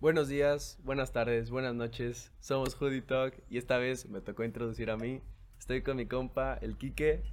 [0.00, 2.30] Buenos días, buenas tardes, buenas noches.
[2.38, 5.20] Somos Hoodie Talk y esta vez me tocó introducir a mí.
[5.58, 7.24] Estoy con mi compa, el Quique.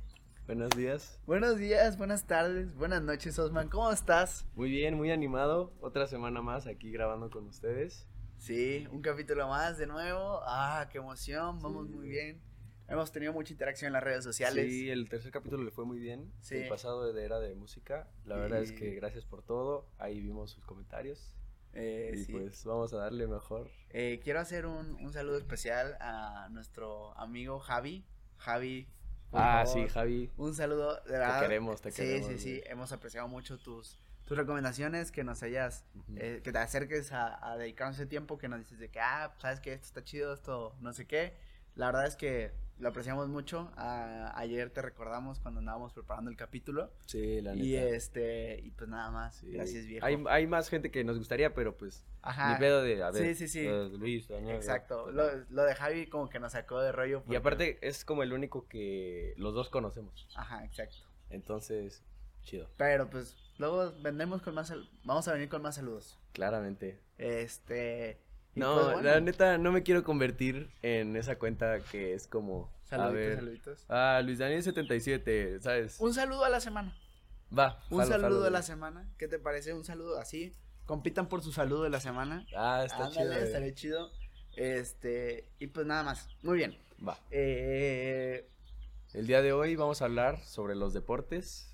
[0.48, 1.20] Buenos días.
[1.28, 3.70] Buenos días, buenas tardes, buenas noches, Osman.
[3.70, 4.48] ¿Cómo estás?
[4.56, 5.74] Muy bien, muy animado.
[5.80, 8.08] Otra semana más aquí grabando con ustedes.
[8.40, 10.40] Sí, un capítulo más de nuevo.
[10.48, 12.42] Ah, qué emoción, vamos muy bien.
[12.88, 14.66] Hemos tenido mucha interacción en las redes sociales.
[14.72, 16.32] Sí, el tercer capítulo le fue muy bien.
[16.42, 16.56] Sí.
[16.56, 18.10] El pasado de era de música.
[18.26, 19.88] La verdad es que gracias por todo.
[20.00, 21.32] Ahí vimos sus comentarios.
[21.76, 22.32] Eh, y sí.
[22.32, 23.70] pues vamos a darle mejor.
[23.90, 28.06] Eh, quiero hacer un, un saludo especial a nuestro amigo Javi.
[28.38, 28.88] Javi.
[29.34, 30.32] Ah, favor, sí, Javi.
[30.38, 31.42] Un saludo, de verdad.
[31.42, 32.72] queremos, te sí, queremos, Sí, sí, güey.
[32.72, 35.86] Hemos apreciado mucho tus, tus recomendaciones, que nos hayas,
[36.16, 39.36] eh, que te acerques a, a dedicarnos ese tiempo, que nos dices de que, ah,
[39.40, 41.34] sabes que esto está chido, esto no sé qué.
[41.76, 43.72] La verdad es que lo apreciamos mucho.
[43.78, 46.92] Ayer te recordamos cuando andábamos preparando el capítulo.
[47.06, 47.66] Sí, la neta.
[47.66, 49.36] Y este, y pues nada más.
[49.38, 49.52] Sí.
[49.52, 50.06] Gracias, viejo.
[50.06, 52.06] Hay, hay más gente que nos gustaría, pero pues.
[52.22, 52.54] Ajá.
[52.54, 53.02] Ni pedo de.
[53.02, 53.36] A ver.
[53.36, 53.98] Sí, sí, sí.
[53.98, 55.12] Luis, Daniel, Exacto.
[55.12, 57.24] Lo, lo de Javi como que nos sacó de rollo.
[57.30, 60.28] Y aparte es como el único que los dos conocemos.
[60.36, 60.98] Ajá, exacto.
[61.30, 62.04] Entonces,
[62.42, 62.70] chido.
[62.78, 66.20] Pero pues luego vendremos con más, vamos a venir con más saludos.
[66.34, 67.00] Claramente.
[67.18, 68.20] Este.
[68.56, 72.72] No, pues, bueno, la neta, no me quiero convertir en esa cuenta que es como.
[72.86, 73.36] a Saluditos, ver.
[73.38, 73.86] saluditos.
[73.90, 75.98] Ah, Luis Daniel 77, ¿sabes?
[76.00, 76.98] Un saludo a la semana.
[77.58, 77.80] Va.
[77.90, 79.10] Un jalo, saludo jalo, a la semana.
[79.18, 79.74] ¿Qué te parece?
[79.74, 80.54] Un saludo así.
[80.86, 82.46] Compitan por su saludo de la semana.
[82.56, 83.44] Ah, está Ándale, chido.
[83.46, 84.12] estaría chido.
[84.56, 85.48] Este.
[85.60, 86.30] Y pues nada más.
[86.44, 86.78] Muy bien.
[87.06, 87.20] Va.
[87.32, 88.48] Eh,
[89.14, 91.74] El día de hoy vamos a hablar sobre los deportes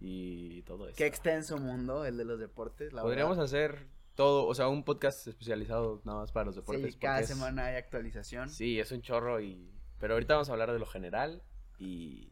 [0.00, 0.96] y todo eso.
[0.96, 2.92] qué extenso mundo el de los deportes.
[2.92, 3.44] La Podríamos verdad.
[3.46, 6.94] hacer todo, o sea, un podcast especializado nada más para los deportes.
[6.94, 8.48] Sí, cada es- semana hay actualización.
[8.50, 9.70] Sí, es un chorro y...
[9.98, 11.42] Pero ahorita vamos a hablar de lo general
[11.78, 12.28] y...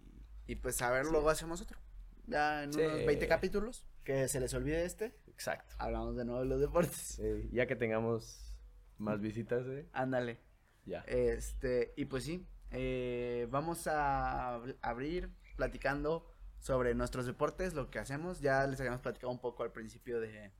[0.47, 1.13] Y pues a ver, Sí.
[1.13, 1.79] luego hacemos otro.
[2.27, 2.81] Ya en Sí.
[2.81, 3.87] unos 20 capítulos.
[4.05, 5.15] Que se les olvide este.
[5.29, 5.75] Exacto.
[5.79, 6.97] Hablamos de nuevo de los deportes.
[6.97, 8.53] Sí, ya que tengamos
[8.99, 9.89] más visitas, ¿eh?
[9.93, 10.41] Ándale.
[10.87, 11.01] Ya.
[11.07, 16.27] Este, y pues sí, eh, vamos a ab- abrir platicando
[16.59, 18.41] sobre nuestros deportes, lo que hacemos.
[18.41, 20.51] Ya les habíamos platicado un poco al principio de,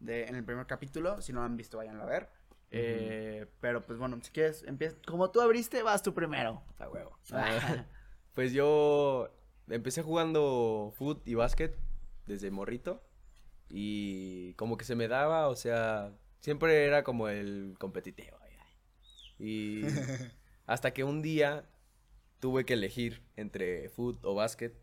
[0.00, 1.20] de en el primer capítulo.
[1.22, 2.28] Si no lo han visto, váyanlo a ver.
[2.72, 4.96] Eh, pero pues bueno, si quieres, empieza.
[5.06, 6.62] Como tú abriste, vas tú primero.
[6.78, 7.16] A huevo.
[7.32, 7.84] Ah,
[8.34, 9.30] pues yo
[9.68, 11.78] empecé jugando fútbol y básquet
[12.26, 13.02] desde morrito
[13.68, 18.36] y como que se me daba, o sea, siempre era como el competitivo.
[19.38, 19.82] Y
[20.66, 21.68] hasta que un día
[22.40, 24.76] tuve que elegir entre fútbol o básquet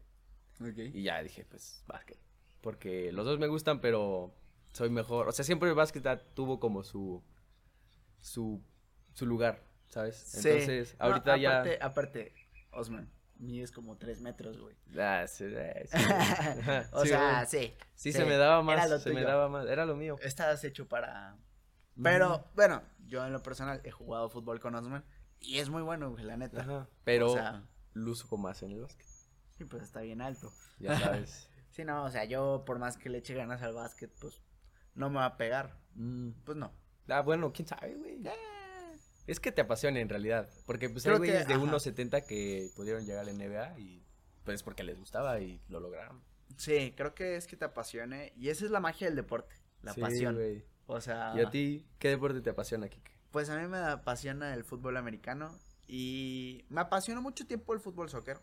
[0.76, 2.18] y ya dije, pues básquet,
[2.62, 4.34] porque los dos me gustan, pero
[4.78, 6.06] soy mejor, o sea, siempre el básquet
[6.36, 7.24] tuvo como su
[8.20, 8.64] su
[9.14, 10.16] su lugar, ¿sabes?
[10.16, 10.48] Sí.
[10.50, 12.34] Entonces, No, ahorita ya aparte, Aparte,
[12.72, 14.76] Osman, mides como 3 metros, güey.
[15.00, 15.56] Ah, sí, sí,
[16.92, 17.74] o sea, sí.
[17.96, 19.28] Sí, se me daba era más, lo se me tuyo.
[19.28, 20.16] daba más, era lo mío.
[20.22, 21.36] Estás hecho para.
[22.02, 25.04] Pero, bueno, yo en lo personal he jugado fútbol con Osman.
[25.40, 26.62] Y es muy bueno, güey, la neta.
[26.62, 27.64] Ajá, pero O sea,
[27.94, 29.08] luzco más en el básquet,
[29.58, 30.52] sí, pues está bien alto.
[30.80, 31.50] ya sabes.
[31.70, 34.42] Sí, no, o sea, yo por más que le eche ganas al básquet, pues
[34.98, 35.78] no me va a pegar.
[35.96, 36.32] Mm.
[36.44, 36.74] Pues no.
[37.08, 38.22] Ah, bueno, quién sabe, güey.
[39.28, 41.64] Es que te apasiona en realidad, porque pues hay Creo que, güeyes de ajá.
[41.64, 44.04] 1.70 que pudieron llegar a la NBA y
[44.44, 46.22] pues porque les gustaba y lo lograron.
[46.58, 48.34] Sí, creo que es que te apasione.
[48.38, 50.36] Y esa es la magia del deporte, la Sí, pasión.
[50.36, 50.64] güey.
[50.86, 53.12] O sea, ¿Y a ti qué deporte te apasiona, Kike?
[53.32, 55.54] pues a mí me apasiona el fútbol americano.
[55.90, 58.40] Y me apasionó mucho tiempo el fútbol soccer.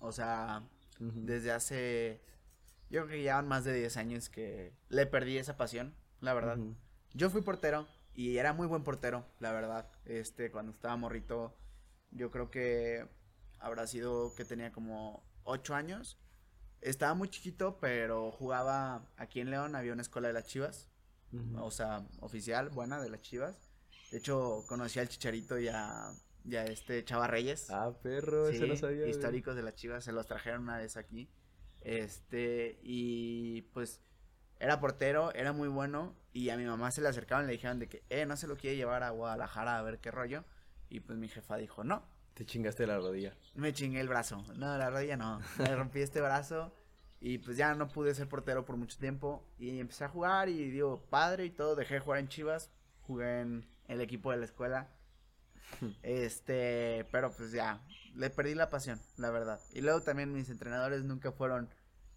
[0.00, 0.62] O sea,
[0.98, 2.20] desde hace.
[2.90, 6.34] Yo creo que ya van más de 10 años que le perdí esa pasión, la
[6.34, 6.56] verdad.
[7.14, 9.90] Yo fui portero y era muy buen portero, la verdad.
[10.04, 11.56] Este, cuando estaba morrito,
[12.10, 13.06] yo creo que
[13.58, 16.18] habrá sido que tenía como 8 años.
[16.80, 20.88] Estaba muy chiquito, pero jugaba aquí en León, había una escuela de las Chivas,
[21.58, 23.58] o sea, oficial, buena de las Chivas.
[24.12, 26.12] De hecho, conocí al Chicharito y a,
[26.44, 27.68] y a este Chava Reyes.
[27.70, 29.08] Ah, perro, eso Sí, no sabía.
[29.08, 31.28] históricos de las Chivas, se los trajeron una vez aquí.
[31.86, 34.00] Este, y pues
[34.58, 36.16] era portero, era muy bueno.
[36.32, 38.48] Y a mi mamá se le acercaban y le dijeron de que, eh, no se
[38.48, 40.44] lo quiere llevar a Guadalajara a ver qué rollo.
[40.88, 42.02] Y pues mi jefa dijo, no,
[42.34, 43.34] Te chingaste la rodilla.
[43.54, 44.44] me chingué el brazo.
[44.56, 45.40] No, la rodilla no.
[45.58, 46.72] Me rompí este brazo.
[47.20, 49.46] Y pues ya no pude ser portero por mucho tiempo.
[49.58, 51.76] Y empecé a jugar y digo, padre y todo.
[51.76, 52.70] Dejé de jugar en Chivas.
[53.02, 54.88] Jugué en el equipo de la escuela.
[56.02, 57.80] Este, pero pues ya,
[58.16, 59.60] le perdí la pasión, la verdad.
[59.72, 61.68] Y luego también mis entrenadores nunca fueron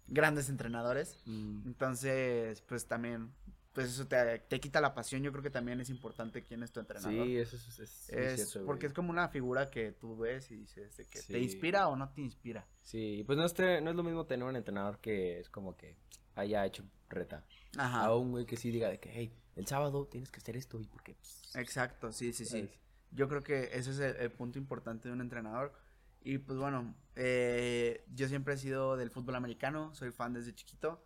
[0.06, 1.20] grandes entrenadores.
[1.26, 3.32] Mm, Entonces, pues también,
[3.72, 5.22] pues eso te, te quita la pasión.
[5.22, 7.26] Yo creo que también es importante quién es tu entrenador.
[7.26, 8.88] Sí, eso es, es, Es cierto, porque güey.
[8.88, 11.32] es como una figura que tú ves y dices de que Sí.
[11.32, 12.66] te inspira o no te inspira.
[12.82, 15.76] Sí, pues no es, tre- no es lo mismo tener un entrenador que es como
[15.76, 15.96] que
[16.34, 17.44] haya hecho reta.
[17.76, 18.04] Ajá.
[18.06, 20.80] A un güey que sí diga de que, hey, el sábado tienes que hacer esto
[20.80, 22.68] y porque, pues, Exacto, sí, sí, sí.
[23.12, 25.72] Yo creo que ese es el, el punto importante de un entrenador.
[26.22, 31.02] Y pues bueno, eh, yo siempre he sido del fútbol americano, soy fan desde chiquito.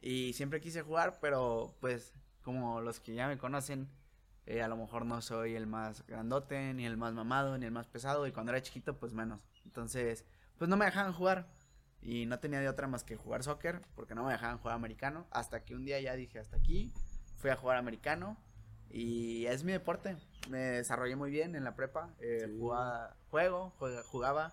[0.00, 3.88] Y siempre quise jugar, pero pues como los que ya me conocen,
[4.46, 7.72] eh, a lo mejor no soy el más grandote, ni el más mamado, ni el
[7.72, 8.26] más pesado.
[8.26, 9.44] Y cuando era chiquito, pues menos.
[9.64, 10.24] Entonces,
[10.58, 11.48] pues no me dejaban jugar.
[12.02, 15.26] Y no tenía de otra más que jugar soccer, porque no me dejaban jugar americano.
[15.32, 16.92] Hasta que un día ya dije, hasta aquí,
[17.36, 18.36] fui a jugar americano.
[18.88, 20.16] Y es mi deporte.
[20.48, 22.14] Me desarrollé muy bien en la prepa.
[22.20, 22.56] eh, Sí.
[22.60, 23.70] jugaba- juego,
[24.06, 24.50] jugaba.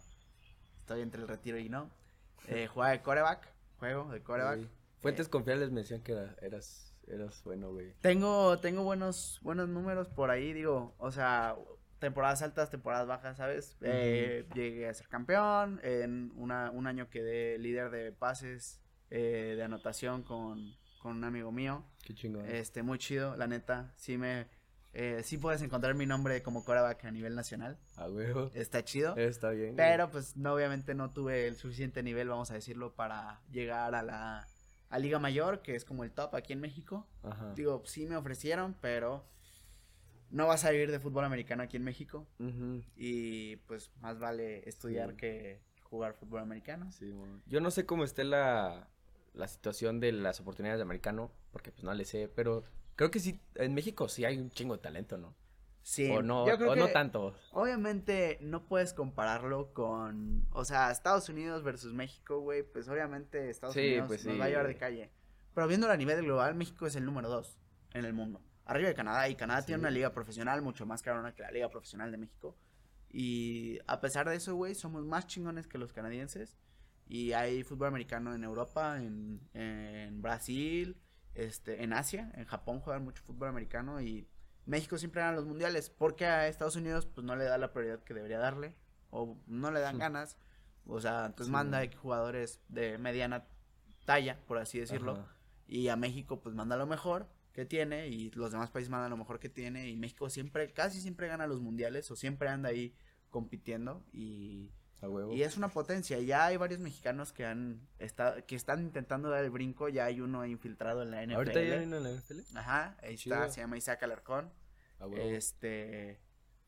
[0.82, 1.90] Estoy entre el retiro y no.
[2.50, 3.48] Eh, jugaba de coreback.
[3.80, 4.68] Juego de coreback.
[5.02, 7.94] Fuentes confiables me decían que era- eras, eras bueno, güey.
[8.02, 11.56] Tengo, tengo buenos, buenos números por ahí, digo, o sea,
[12.00, 13.78] temporadas altas, temporadas bajas, ¿sabes?
[13.82, 19.64] Eh, llegué a ser campeón, en una, un año quedé líder de pases, eh, de
[19.64, 22.46] anotación con, con un amigo mío, Qué chingón.
[22.48, 24.48] este, muy chido, la neta, sí me,
[24.94, 28.52] eh, sí puedes encontrar mi nombre como coreback a nivel nacional, A huevo.
[28.54, 29.76] está chido, Está bien.
[29.76, 34.04] pero pues no, obviamente no tuve el suficiente nivel, vamos a decirlo, para llegar a
[34.04, 34.48] la
[34.90, 37.08] a Liga Mayor, que es como el top aquí en México.
[37.24, 37.54] Ajá.
[37.56, 39.26] Digo, sí me ofrecieron, pero
[40.30, 42.28] no vas a vivir de fútbol americano aquí en México.
[42.96, 45.18] Y pues más vale estudiar Sí.
[45.18, 46.92] que jugar fútbol americano.
[46.92, 47.42] Sí, mon.
[47.48, 48.88] Yo no sé cómo esté la,
[49.34, 52.64] la situación de las oportunidades de americano, porque pues no le sé, pero
[52.96, 55.36] creo que sí, en México sí hay un chingo de talento, ¿no?
[55.82, 57.36] Sí, o no, yo creo o que no tanto.
[57.52, 63.76] obviamente no puedes compararlo con, o sea, Estados Unidos versus México, güey, pues obviamente Estados
[63.76, 65.12] Sí, Unidos pues nos sí, va a llevar de calle.
[65.54, 67.60] Pero viéndolo a nivel global, México es el número dos
[67.94, 68.42] en el mundo.
[68.66, 71.70] Arriba de Canadá, y Canadá tiene una liga profesional mucho más cabrona que la liga
[71.70, 72.56] profesional de México.
[73.10, 76.58] Y a pesar de eso, güey, somos más chingones que los canadienses.
[77.08, 80.98] Y hay fútbol americano en Europa, en, en Brasil,
[81.36, 84.28] este, en Asia, en Japón juegan mucho fútbol americano y
[84.66, 85.90] México siempre gana los mundiales.
[85.90, 88.76] Porque a Estados Unidos pues no le da la prioridad que debería darle.
[89.10, 90.00] O no le dan Sí.
[90.00, 90.38] ganas.
[90.86, 91.52] O sea, entonces Sí.
[91.52, 93.48] manda jugadores de mediana
[94.06, 95.14] talla, por así decirlo.
[95.14, 95.36] Ajá.
[95.68, 99.18] Y a México pues manda lo mejor que tiene y los demás países mandan lo
[99.18, 102.96] mejor que tiene y México siempre, casi siempre gana los mundiales o siempre anda ahí
[103.30, 104.72] compitiendo y.
[105.34, 106.20] y es una potencia.
[106.20, 110.22] Ya hay varios mexicanos que han estado, que están intentando dar el brinco, ya hay
[110.22, 111.36] uno infiltrado en la NFL.
[111.36, 112.40] ¿Ahorita ya vino en la NFL?
[112.58, 114.52] Ajá, ahí está, se llama Isaac Alarcón.
[115.00, 115.24] A huevo.
[115.30, 116.20] Este,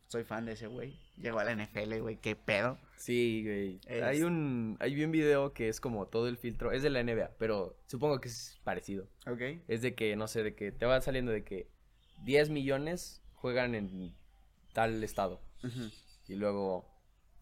[0.08, 1.00] soy fan de ese güey.
[1.18, 2.78] Llegó a la NFL, güey, qué pedo.
[2.98, 3.80] Sí, güey.
[3.86, 7.00] Es- Hay un hay un video que es como todo el filtro, es de la
[7.02, 9.08] NBA, pero supongo que es parecido.
[9.28, 9.42] Ok.
[9.68, 11.70] Es de que, no sé, de que te va saliendo de que
[12.24, 14.14] 10 millones juegan en
[14.74, 15.42] tal estado.
[15.64, 15.90] Ujú.
[16.28, 16.86] Y luego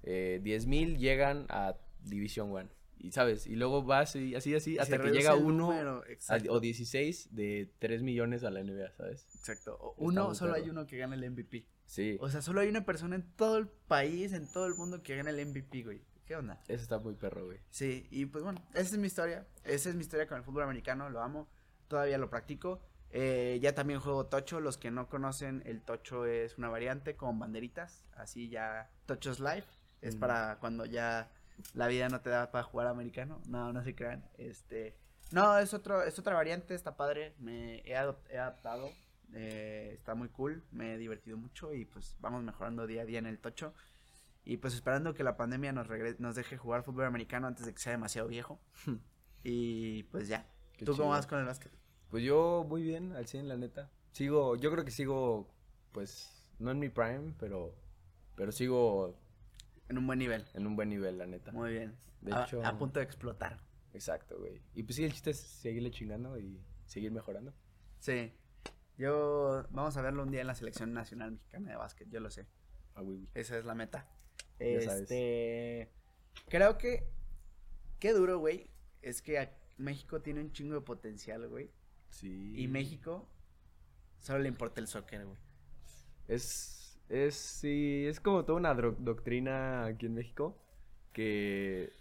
[0.03, 2.69] eh, 10 mil llegan a División 1.
[2.99, 6.53] Y sabes, y luego vas y así, así, hasta que llega uno número, a- exacto.
[6.53, 9.27] o 16 de 3 millones a la NBA, ¿sabes?
[9.35, 9.75] Exacto.
[9.79, 11.65] O- Uno, solo hay uno que gana el MVP.
[11.85, 15.03] Sí, O sea, solo hay una persona en todo el país, en todo el mundo
[15.03, 16.01] que gana el MVP, güey.
[16.25, 16.61] ¿Qué onda?
[16.69, 17.57] eso está muy perro, güey.
[17.69, 19.45] Sí, y pues bueno, esa es mi historia.
[19.65, 21.49] Esa es mi historia con el fútbol americano, lo amo.
[21.89, 22.79] Todavía lo practico.
[23.09, 24.61] Eh, ya también juego tocho.
[24.61, 28.05] Los que no conocen, el tocho es una variante con banderitas.
[28.13, 29.65] Así ya, tochos live.
[30.03, 30.19] Es Mm.
[30.19, 31.31] para cuando ya
[31.73, 33.41] la vida no te da para jugar americano.
[33.47, 34.23] No, no se crean.
[34.37, 34.95] Este,
[35.31, 37.33] no, es otro, es otra variante, está padre.
[37.39, 38.89] Me he, adop- he adaptado.
[39.35, 40.63] eh, está muy cool.
[40.71, 43.73] Me he divertido mucho y pues vamos mejorando día a día en el tocho.
[44.45, 47.73] Y pues esperando que la pandemia nos, regre- nos deje jugar fútbol americano antes de
[47.73, 48.59] que sea demasiado viejo.
[49.43, 50.45] y pues ya.
[50.77, 51.09] Qué ¿Tú cómo chido.
[51.09, 51.71] vas con el básquet?
[52.09, 53.89] Pues yo muy bien, al 100, la neta.
[54.11, 55.47] Sigo, yo creo que sigo,
[55.91, 57.73] pues, no en mi prime, pero,
[58.35, 59.17] pero sigo
[59.93, 60.43] En un buen nivel.
[60.55, 61.51] en un buen nivel, la neta.
[61.51, 61.95] Muy bien.
[62.21, 63.59] De a, hecho- a punto de explotar.
[63.93, 64.59] Exacto, güey.
[64.73, 67.53] Y pues sí, el chiste es seguirle chingando y seguir mejorando.
[67.99, 68.33] Sí.
[68.97, 72.31] Yo, vamos a verlo un día en la selección nacional mexicana de básquet, yo lo
[72.31, 72.47] sé.
[72.95, 73.27] Ah, güey.
[73.35, 74.07] Esa es la meta.
[74.59, 75.01] Ya sabes.
[75.03, 75.91] Este,
[76.49, 77.07] creo que,
[77.99, 78.69] qué duro, güey,
[79.03, 79.47] es que
[79.77, 81.69] México tiene un chingo de potencial, güey.
[82.09, 82.53] Sí.
[82.55, 83.27] Y México
[84.19, 85.37] solo le importa el soccer, güey.
[86.27, 86.82] Es,
[87.13, 90.57] es, sí, es como toda una doctrina aquí en México
[91.13, 91.91] que,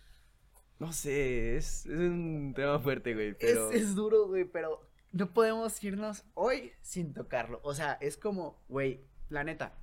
[0.78, 3.70] no sé, es, es un tema fuerte, güey, pero...
[3.70, 4.80] Es, es duro, güey, pero
[5.12, 7.60] no podemos irnos hoy sin tocarlo.
[7.62, 9.74] O sea, es como, güey, la neta,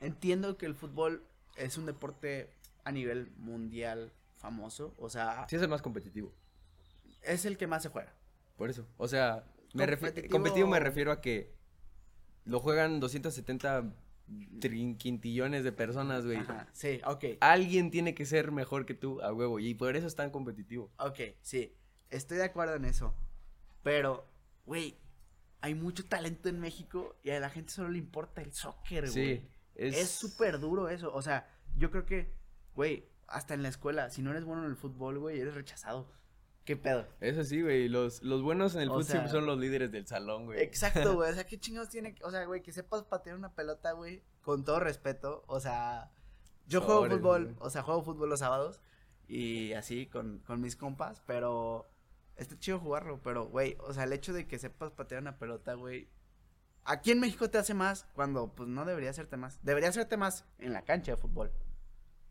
[0.00, 1.24] entiendo que el fútbol
[1.56, 2.50] es un deporte
[2.84, 4.94] a nivel mundial famoso.
[4.98, 6.32] O sea, Sí es el más competitivo,
[7.22, 8.12] es el que más se juega.
[8.56, 8.86] por eso.
[8.98, 11.52] O sea, me Competitivo- competitivo me refiero a que
[12.44, 13.92] lo juegan 270 trin-
[14.98, 16.38] quintillones de personas, güey.
[16.38, 17.24] Ajá, sí, ok.
[17.40, 20.90] Alguien tiene que ser mejor que tú, a huevo, y por eso es tan competitivo.
[20.98, 21.74] Ok, sí,
[22.10, 23.14] estoy de acuerdo en eso.
[23.82, 24.26] Pero
[24.66, 24.98] güey,
[25.60, 29.38] hay mucho talento en México y a la gente solo le importa el soccer, güey.
[29.38, 31.14] Sí, Es súper duro eso.
[31.14, 32.34] O sea, yo creo que,
[32.74, 36.12] güey, hasta en la escuela, si no eres bueno en el fútbol, güey, eres rechazado.
[36.66, 37.06] ¿Qué pedo?
[37.20, 37.88] Eso sí, güey.
[37.88, 40.60] Los, los buenos en el fútbol sea- son los líderes del salón, güey.
[40.60, 41.30] Exacto, güey.
[41.30, 42.16] O sea, ¿qué chingados tiene?
[42.22, 45.44] O sea, güey, que sepas patear una pelota, güey, con todo respeto.
[45.46, 46.10] O sea,
[46.66, 47.56] yo juego fútbol, güey.
[47.60, 48.80] o sea, juego fútbol los sábados
[49.28, 51.88] y así con, con mis compas, pero
[52.34, 53.20] está chido jugarlo.
[53.22, 56.10] Pero, güey, o sea, el hecho de que sepas patear una pelota, güey.
[56.84, 59.60] Aquí en México te hace más cuando, pues, no debería hacerte más.
[59.62, 61.52] Debería hacerte más en la cancha de fútbol.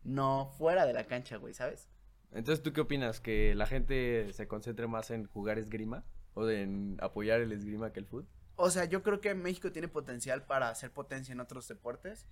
[0.02, 1.88] No fuera de la cancha, güey, ¿sabes?
[2.32, 3.20] Entonces, ¿tú qué opinas?
[3.20, 6.04] ¿Que la gente se concentre más en jugar esgrima?
[6.34, 8.26] ¿O en apoyar el esgrima que el fútbol?
[8.56, 12.26] O sea, yo creo que México tiene potencial para hacer potencia en otros deportes,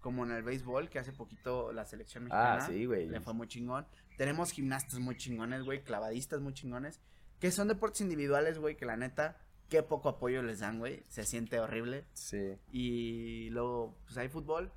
[0.00, 3.08] como en el béisbol, que hace poquito la selección mexicana Ah, sí, güey.
[3.08, 3.86] le fue muy chingón.
[4.16, 7.00] Tenemos gimnastas muy chingones, güey, clavadistas muy chingones,
[7.40, 11.24] que son deportes individuales, güey, que la neta, qué poco apoyo les dan, güey, se
[11.24, 12.06] siente horrible.
[12.12, 12.56] Sí.
[12.70, 14.72] Y luego, pues hay fútbol.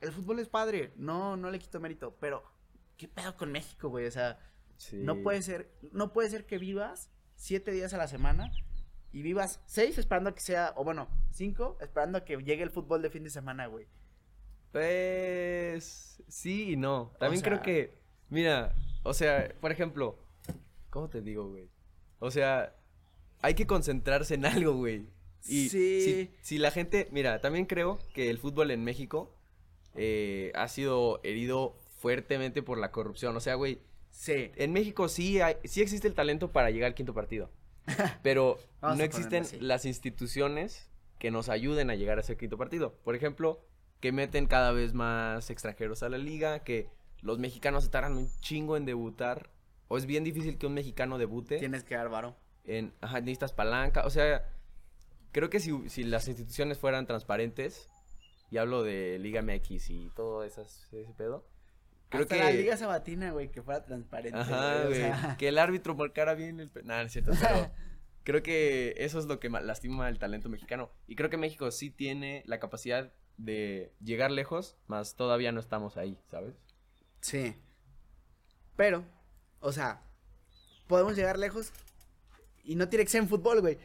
[0.00, 2.42] El fútbol es padre, no, no le quito mérito, pero
[3.02, 4.06] ¿qué pedo con México, güey?
[4.06, 4.38] O sea,
[4.76, 4.98] Sí.
[5.02, 8.52] no puede ser, no puede ser que vivas siete días a la semana
[9.12, 12.70] y vivas seis esperando a que sea, o bueno, cinco esperando a que llegue el
[12.70, 13.88] fútbol de fin de semana, güey.
[14.70, 17.12] Pues sí y no.
[17.18, 17.94] También sea- creo que,
[18.30, 20.16] mira, o sea, por ejemplo,
[20.90, 21.68] ¿cómo te digo, güey?
[22.20, 22.74] O sea,
[23.40, 25.08] hay que concentrarse en algo, güey.
[25.48, 26.00] Y Sí.
[26.02, 29.34] si, si la gente, mira, también creo que el fútbol en México
[29.94, 33.36] eh, ha sido herido fuertemente por la corrupción.
[33.36, 33.80] O sea, güey,
[34.10, 34.50] Sí.
[34.56, 37.48] en México sí, hay, sí existe el talento para llegar al quinto partido.
[38.22, 42.92] Pero no existen las instituciones que nos ayuden a llegar a ese quinto partido.
[43.04, 43.64] Por ejemplo,
[44.00, 46.88] que meten cada vez más extranjeros a la liga, que
[47.22, 49.50] los mexicanos se tardan un chingo en debutar.
[49.88, 52.36] O es bien difícil que un mexicano debute Tienes que dar varo.
[52.64, 54.04] en ajá, necesitas palanca.
[54.04, 54.44] O sea,
[55.30, 57.88] creo que si, si las instituciones fueran transparentes,
[58.50, 61.46] y hablo de Liga MX y todo esas, ese pedo.
[62.12, 62.44] Creo Hasta que.
[62.44, 64.38] la Liga Sabatina, güey, que fuera transparente.
[64.38, 65.00] Ajá, o güey.
[65.00, 66.70] sea, Que el árbitro marcara bien el.
[66.70, 67.70] pe- Nah, es cierto, pero.
[68.24, 70.92] creo que eso es lo que ma- lastima el talento mexicano.
[71.08, 75.96] Y creo que México sí tiene la capacidad de llegar lejos, más todavía no estamos
[75.96, 76.54] ahí, ¿sabes?
[77.20, 77.56] Sí.
[78.76, 79.04] Pero,
[79.60, 80.02] o sea,
[80.86, 81.72] podemos llegar lejos
[82.64, 83.78] y no tiene que ser en fútbol, güey.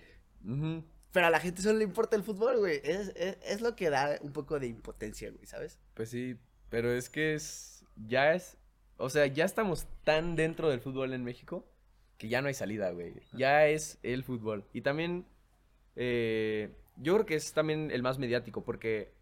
[1.12, 2.80] Pero a la gente solo le importa el fútbol, güey.
[2.84, 5.80] Es, es, es lo que da un poco de impotencia, güey, ¿sabes?
[5.94, 6.38] Pues sí,
[6.70, 7.77] pero es que es.
[8.06, 8.58] Ya es.
[8.98, 11.68] O sea, ya estamos tan dentro del fútbol en México
[12.18, 13.14] que ya no hay salida, güey.
[13.34, 14.66] Ya es el fútbol.
[14.74, 15.26] Y también.
[15.96, 19.14] eh, yo creo que es también el más mediático porque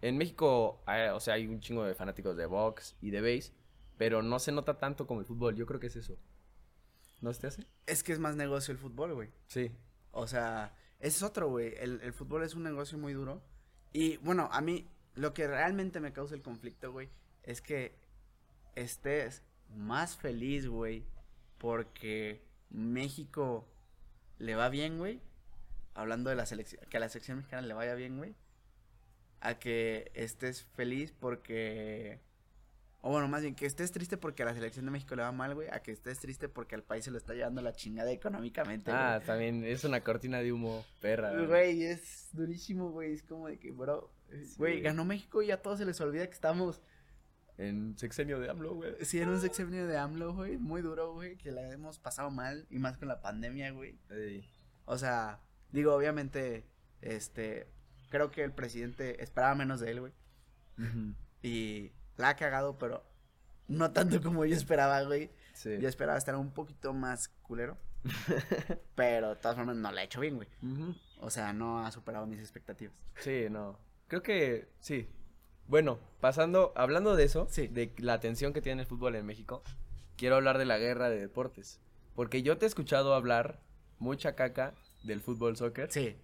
[0.00, 3.52] en México, eh, o sea, hay un chingo de fanáticos de box y de base,
[3.96, 5.54] pero no se nota tanto como el fútbol.
[5.54, 6.18] Yo creo que es eso.
[7.20, 7.66] ¿No se te hace?
[7.86, 9.30] Es que es más negocio el fútbol, güey.
[9.46, 9.70] Sí.
[10.10, 11.74] O sea, es otro, güey.
[11.78, 13.44] El, el fútbol es un negocio muy duro.
[13.92, 17.08] Y bueno, a mí lo que realmente me causa el conflicto, güey,
[17.44, 18.01] es que
[18.74, 19.42] estés
[19.74, 21.04] más feliz, güey,
[21.58, 23.68] porque México
[24.38, 25.20] le va bien, güey.
[25.94, 28.34] Hablando de la selección, que a la selección mexicana le vaya bien, güey.
[29.40, 32.20] A que estés feliz porque...
[33.04, 35.32] O bueno, más bien, que estés triste porque a la selección de México le va
[35.32, 35.68] mal, güey.
[35.72, 38.92] A que estés triste porque al país se lo está llevando la chingada económicamente.
[38.92, 41.32] Ah, también es una cortina de humo, perra.
[41.44, 43.14] Güey, es durísimo, güey.
[43.14, 44.08] Es como de que, bro.
[44.30, 44.54] Sí.
[44.56, 46.80] Güey, ganó México y a todos se les olvida que estamos.
[47.58, 48.94] En sexenio de AMLO, güey.
[49.02, 50.58] Sí, en un sexenio de AMLO, güey.
[50.58, 51.36] Muy duro, güey.
[51.36, 52.66] Que la hemos pasado mal.
[52.70, 53.98] Y más con la pandemia, güey.
[54.10, 54.48] Ey.
[54.84, 55.40] O sea,
[55.70, 56.64] digo, obviamente,
[57.00, 57.68] este.
[58.08, 60.12] Creo que el presidente esperaba menos de él, güey.
[60.78, 61.14] Ujú.
[61.42, 63.04] Y la ha cagado, pero
[63.68, 65.30] no tanto como yo esperaba, güey.
[65.54, 65.78] Sí.
[65.80, 67.76] Yo esperaba estar un poquito más culero.
[68.94, 70.48] pero de todas formas no la ha hecho bien, güey.
[70.62, 70.94] Ujú.
[71.20, 72.94] O sea, no ha superado mis expectativas.
[73.16, 73.78] Sí, no.
[74.08, 75.08] Creo que sí.
[75.72, 77.66] Bueno, pasando, hablando de eso, Sí.
[77.66, 79.62] de la atención que tiene el fútbol en México,
[80.18, 81.80] quiero hablar de la guerra de deportes.
[82.14, 83.58] Porque yo te he escuchado hablar
[83.98, 85.90] mucha caca del fútbol soccer.
[85.90, 86.14] Sí.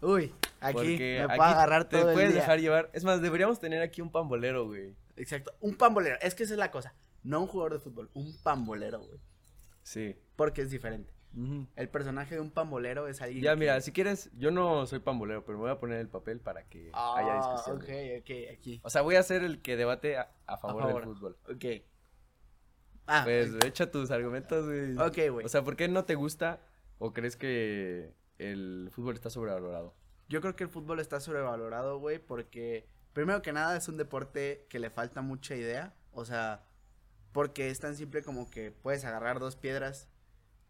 [0.00, 2.40] Uy, aquí porque me puedo agarrar te todo puedes el día.
[2.40, 2.90] dejar llevar.
[2.94, 4.96] Es más, deberíamos tener aquí un pambolero, güey.
[5.14, 5.52] Exacto.
[5.60, 6.16] Un pambolero.
[6.20, 6.92] Es que esa es la cosa.
[7.22, 9.20] No un jugador de fútbol, un pambolero, güey.
[9.84, 10.16] Sí.
[10.34, 11.12] Porque es diferente.
[11.76, 15.00] El personaje de un pambolero es alguien Ya, que- mira, si quieres, yo no soy
[15.00, 17.76] pambolero, pero me voy a poner el papel para que haya Ah, discusión.
[17.76, 18.80] ok, ok, aquí.
[18.82, 21.04] O sea, voy a ser el que debate a, a favor, favor.
[21.04, 21.36] del fútbol.
[21.50, 21.64] Ok.
[23.06, 24.96] Ah, Pues echa tus argumentos, güey.
[24.98, 25.46] ok, güey.
[25.46, 26.60] O sea, ¿por qué no te gusta
[26.98, 29.94] o crees que el fútbol está sobrevalorado?
[30.28, 34.66] Yo creo que el fútbol está sobrevalorado, güey, porque primero que nada es un deporte
[34.68, 35.94] que le falta mucha idea.
[36.12, 36.64] O sea,
[37.32, 40.08] porque es tan simple como que puedes agarrar dos piedras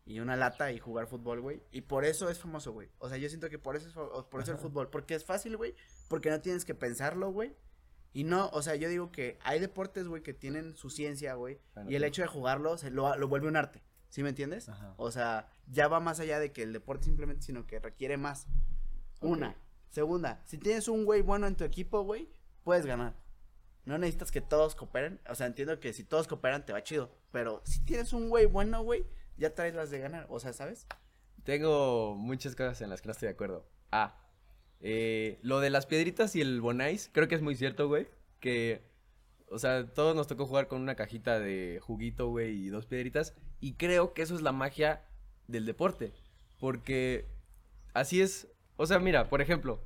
[0.07, 1.61] y una lata y jugar fútbol, güey.
[1.73, 2.89] Y por eso es famoso, güey.
[2.99, 4.89] O sea, yo siento que por eso es por eso el fútbol.
[4.89, 5.75] Porque es fácil, güey.
[6.09, 7.57] Porque no tienes que pensarlo, güey.
[8.13, 11.59] Y no, o sea, yo digo que hay deportes, güey, que tienen su ciencia, güey.
[11.89, 13.83] Y el hecho de jugarlo se lo, lo vuelve un arte.
[14.09, 14.69] ¿Sí me entiendes?
[14.69, 14.95] Ajá.
[14.97, 18.47] O sea, ya va más allá de que el deporte simplemente, sino que requiere más.
[19.21, 19.57] Una.
[19.91, 22.31] Segunda, si tienes un güey bueno en tu equipo, güey,
[22.63, 23.17] puedes ganar.
[23.85, 25.21] No necesitas que todos cooperen.
[25.29, 27.11] O sea, entiendo que si todos cooperan te va chido.
[27.33, 29.05] Pero si tienes un güey bueno, güey,
[29.37, 30.27] ya traes las de ganar.
[30.29, 30.87] O sea, ¿sabes?
[31.45, 33.67] Tengo muchas cosas en las que no estoy de acuerdo.
[33.93, 34.19] Ah,
[34.81, 38.09] eh, lo de las piedritas y el bonais, creo que es muy cierto, güey.
[38.41, 38.83] Que,
[39.49, 43.35] o sea, todos nos tocó jugar con una cajita de juguito, güey, y dos piedritas.
[43.61, 45.05] Y creo que eso es la magia
[45.47, 46.13] del deporte.
[46.59, 47.27] Porque
[47.95, 48.49] así es.
[48.77, 49.81] O sea, mira, por ejemplo,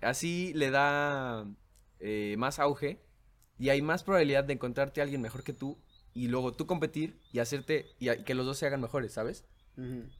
[0.00, 1.46] así le da
[2.00, 3.00] eh, más auge
[3.58, 5.78] y hay más probabilidad de encontrarte a alguien mejor que tú
[6.16, 9.44] y luego tú competir y hacerte y a- que los dos se hagan mejores, ¿sabes?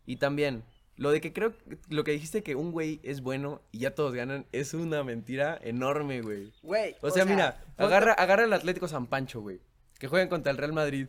[0.05, 0.65] Y también,
[0.97, 1.55] lo de que creo,
[1.89, 5.59] lo que dijiste que un güey es bueno y ya todos ganan, es una mentira
[5.63, 6.53] enorme, güey.
[6.63, 6.95] Güey.
[7.01, 9.61] O sea, mira, ponte- agarra, agarra el Atlético San Pancho, güey,
[9.99, 11.09] que juegan contra el Real Madrid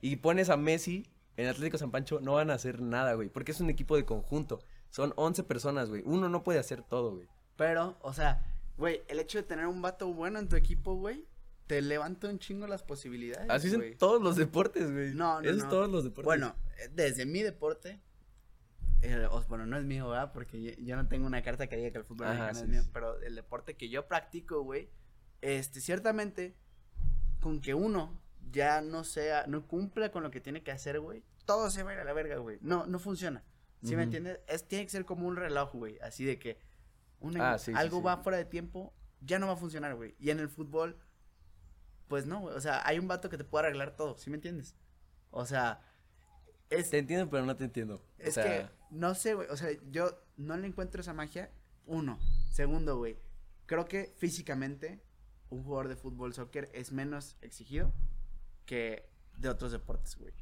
[0.00, 3.50] y pones a Messi en Atlético San Pancho, no van a hacer nada, güey, porque
[3.50, 4.60] es un equipo de conjunto.
[4.90, 6.02] Son 11 personas, güey.
[6.06, 7.26] Uno no puede hacer todo, güey.
[7.56, 8.40] Pero, o sea,
[8.78, 11.24] güey, el hecho de tener un vato bueno en tu equipo, güey,
[11.66, 13.48] te levanta un chingo las posibilidades.
[13.50, 13.96] Así son güey.
[13.96, 15.14] todos los deportes, güey.
[15.14, 15.70] No, no, Eso es no.
[15.70, 16.24] todos los deportes.
[16.26, 18.00] Bueno, eh, desde mi deporte,
[19.30, 20.32] o- bueno, no es mío, ¿verdad?
[20.32, 22.68] Porque yo, yo no tengo una carta que diga que el fútbol Ajá, sí, es
[22.68, 22.90] mío, sí.
[22.92, 24.88] pero el deporte que yo practico, güey,
[25.42, 26.54] este, ciertamente,
[27.40, 31.22] con que uno ya no sea, no cumpla con lo que tiene que hacer, güey,
[31.44, 32.58] todo se va a ir a la verga, güey.
[32.62, 33.42] No, no funciona.
[33.82, 34.02] ¿Sí me Ujú.
[34.04, 34.40] entiendes?
[34.48, 36.58] Es, tiene que ser como un reloj, güey, así de que
[37.20, 40.14] un- Ah, sí, algo va fuera de tiempo, ya no va a funcionar, güey.
[40.18, 40.96] Y en el fútbol,
[42.14, 42.44] pues no.
[42.44, 44.76] O sea, hay un vato que te puede arreglar todo, ¿sí me entiendes?
[45.32, 45.82] O sea,
[46.70, 47.96] es, Te entiendo, pero no te entiendo.
[47.96, 49.48] O es sea, que, no sé, güey.
[49.48, 51.50] O sea, yo no le encuentro esa magia.
[51.86, 52.20] Uno.
[52.52, 53.16] Segundo, güey.
[53.66, 55.02] Creo que físicamente
[55.50, 57.92] un jugador de fútbol, soccer es menos exigido
[58.64, 60.32] que de otros deportes, güey.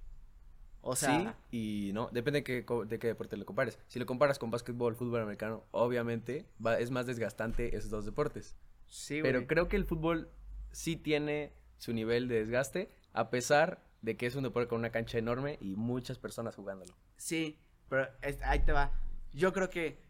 [0.83, 3.79] O sea, sí y no, depende de qué, co- de qué deporte lo compares.
[3.89, 8.57] Si lo comparas con básquetbol, fútbol americano, obviamente va- es más desgastante esos dos deportes.
[8.89, 9.33] sí, güey.
[9.33, 10.29] Pero creo que el fútbol
[10.73, 14.91] sí tiene su nivel de desgaste, a pesar de que es un deporte con una
[14.91, 16.95] cancha enorme y muchas personas jugándolo.
[17.17, 18.93] Sí, pero es- ahí te va.
[19.33, 20.01] Yo creo que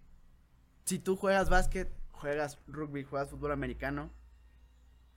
[0.84, 4.10] si tú juegas básquet, juegas rugby, juegas fútbol americano,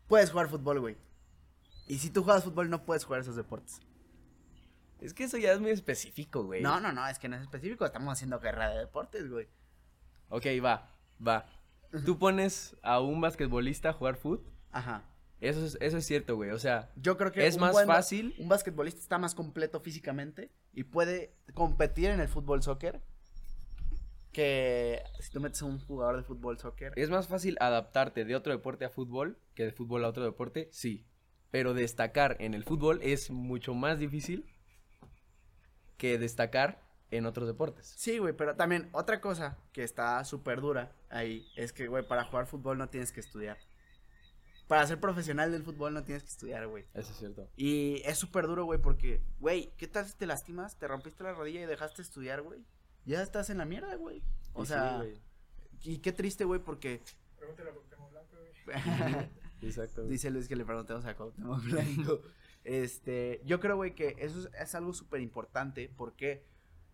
[0.07, 0.95] puedes jugar fútbol, güey.
[1.87, 3.81] Y si tú juegas fútbol, no puedes jugar esos deportes.
[5.01, 6.61] Es que eso ya es muy específico, güey.
[6.61, 7.85] No, no, no, es que no es específico.
[7.85, 9.49] Estamos haciendo guerra de deportes, güey.
[10.29, 10.89] Ok, va,
[11.25, 11.45] va.
[12.05, 15.03] Tú pones a un basquetbolista a jugar fútbol, Ajá.
[15.45, 16.51] Eso es, eso es cierto, güey.
[16.51, 18.35] O sea, Yo creo que Es más buen fácil.
[18.39, 23.01] Un basquetbolista está más completo físicamente y puede competir en el fútbol soccer
[24.31, 26.91] que si tú metes a un jugador de fútbol soccer.
[26.97, 30.67] ¿Es más fácil adaptarte de otro deporte a fútbol que de fútbol a otro deporte?
[30.73, 31.05] Sí.
[31.51, 34.45] Pero destacar en el fútbol es mucho más difícil
[35.97, 36.81] que destacar
[37.11, 37.93] en otros deportes.
[37.97, 42.25] Sí, güey, pero también otra cosa que está súper dura ahí es que, güey, para
[42.25, 43.57] jugar fútbol no tienes que estudiar.
[44.67, 46.83] Para ser profesional del fútbol no tienes que estudiar, güey.
[46.93, 47.47] Eso es cierto.
[47.55, 50.75] Y es súper duro, güey, porque, güey, ¿qué tal si te lastimas?
[50.77, 52.65] Te rompiste la rodilla y dejaste de estudiar, güey.
[53.05, 54.23] Ya estás en la mierda, güey.
[54.53, 55.03] O Y sea,
[55.83, 57.01] y qué triste, güey, porque
[57.37, 59.29] Pregúntale a Cuauhtémoc Blanco, güey.
[59.61, 60.01] Exacto.
[60.01, 60.11] güey.
[60.13, 62.21] dice Luis que le preguntemos a Cuauhtémoc Blanco.
[62.63, 65.89] Este, yo creo, güey, que eso es, es algo súper importante.
[65.95, 66.43] ¿Por qué?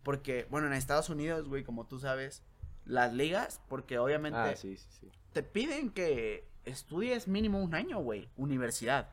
[0.03, 2.43] Porque, bueno, en Estados Unidos, güey, como tú sabes,
[2.83, 5.11] las ligas, porque obviamente Ah, sí, sí, sí.
[5.31, 9.09] te piden que estudies mínimo un año, güey, universidad.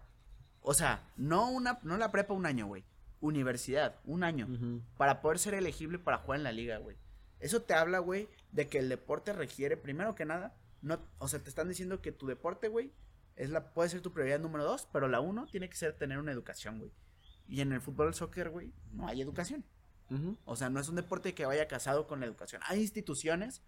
[0.60, 2.84] O sea, no una, no la prepa un año, güey.
[3.20, 4.46] Universidad, un año.
[4.96, 6.96] Para poder ser elegible para jugar en la liga, güey.
[7.40, 11.40] Eso te habla, güey, de que el deporte requiere, primero que nada, no, o sea,
[11.40, 12.92] te están diciendo que tu deporte, güey,
[13.36, 16.18] es la, puede ser tu prioridad número dos, pero la uno tiene que ser tener
[16.18, 16.92] una educación, güey.
[17.46, 19.64] Y en el fútbol, el soccer, güey, no hay educación.
[20.46, 22.62] O sea, no es un deporte que vaya casado con la educación.
[22.64, 23.62] Hay instituciones,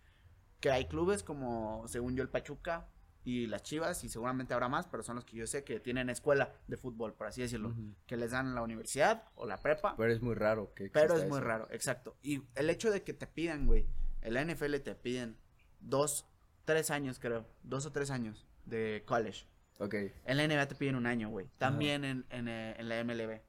[0.59, 2.89] que hay clubes como, según yo, el Pachuca
[3.25, 6.09] y las Chivas, y seguramente habrá más, pero son los que yo sé que tienen
[6.09, 7.75] escuela de fútbol, por así decirlo,
[8.07, 9.95] que les dan la universidad o la prepa.
[9.97, 12.17] Pero es muy raro que Pero es muy raro, exacto.
[12.23, 13.87] Y el hecho de que te pidan, güey,
[14.23, 15.37] en la NFL te piden
[15.81, 16.27] dos,
[16.65, 19.47] tres años, creo, dos o tres años de college.
[19.79, 21.49] Ok, En la NBA te piden un año, güey.
[21.57, 23.41] También en, en, eh, en la MLB.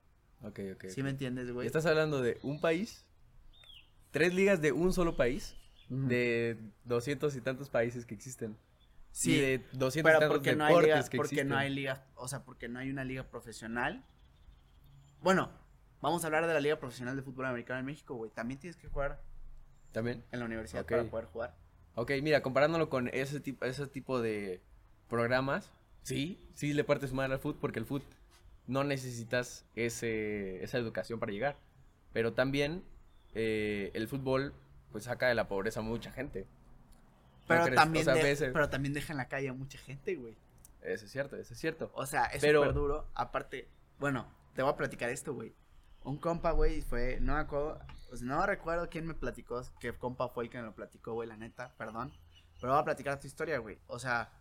[0.45, 0.85] ok, ok.
[0.87, 1.67] ¿Sí me entiendes, güey?
[1.67, 3.05] Estás hablando de un país,
[4.11, 5.55] tres ligas de un solo país,
[5.89, 8.57] de doscientos y tantos países que existen.
[9.11, 11.69] Sí, y de doscientos y pero tantos porque no hay liga, que porque no hay
[11.69, 14.05] liga, o sea, porque no hay una liga profesional.
[15.21, 15.51] Bueno,
[16.01, 18.31] Vamos a hablar de la Liga Profesional de Fútbol Americano en México, güey.
[18.31, 19.21] También tienes que jugar
[19.91, 20.23] También.
[20.31, 21.55] en la universidad para poder jugar.
[21.93, 24.61] Ok, mira, comparándolo con ese tipo, ese tipo de
[25.07, 25.71] programas,
[26.01, 28.03] sí, sí le partes mal al foot porque el foot
[28.65, 31.57] no necesitas ese, esa educación para llegar.
[32.13, 32.83] Pero también
[33.35, 34.53] eh, el fútbol
[34.91, 36.47] pues saca de la pobreza a mucha gente.
[37.41, 39.53] ¿No Pero también, O sea, de- ves el- pero también deja en la calle a
[39.53, 40.37] mucha gente, güey.
[40.81, 41.91] Eso es cierto, eso es cierto.
[41.93, 43.07] O sea, es súper duro.
[43.13, 43.67] Aparte,
[43.99, 45.53] bueno, te voy a platicar esto, güey.
[46.03, 50.29] Un compa, güey, fue, no me acuerdo, pues, no recuerdo quién me platicó, qué compa
[50.29, 52.11] fue el que me lo platicó, güey, la neta, perdón.
[52.59, 53.77] Pero voy a platicar tu historia, güey.
[53.87, 54.31] O sea,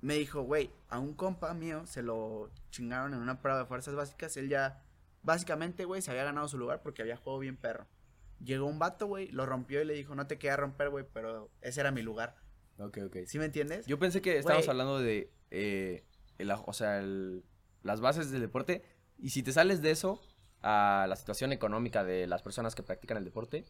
[0.00, 3.94] me dijo, güey, a un compa mío se lo chingaron en una prueba de fuerzas
[3.94, 4.36] básicas.
[4.36, 4.82] Él ya,
[5.22, 7.86] básicamente, güey, se había ganado su lugar porque había jugado bien perro.
[8.42, 11.50] Llegó un vato, güey, lo rompió y le dijo, no te queda romper, güey, pero
[11.60, 12.36] ese era mi lugar.
[12.78, 13.16] Ok, ok.
[13.26, 13.86] ¿Sí me entiendes?
[13.86, 16.04] Yo pensé que estábamos hablando de, eh,
[16.38, 17.44] el- o sea, el-
[17.82, 18.82] las bases del deporte.
[19.18, 20.22] Y si te sales de eso
[20.62, 23.64] a la situación económica de las personas que practican el deporte,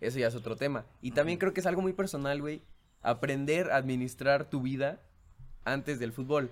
[0.00, 0.86] eso ya es otro tema.
[1.00, 2.62] Y también creo que es algo muy personal, güey,
[3.02, 5.00] aprender a administrar tu vida
[5.64, 6.50] antes del fútbol.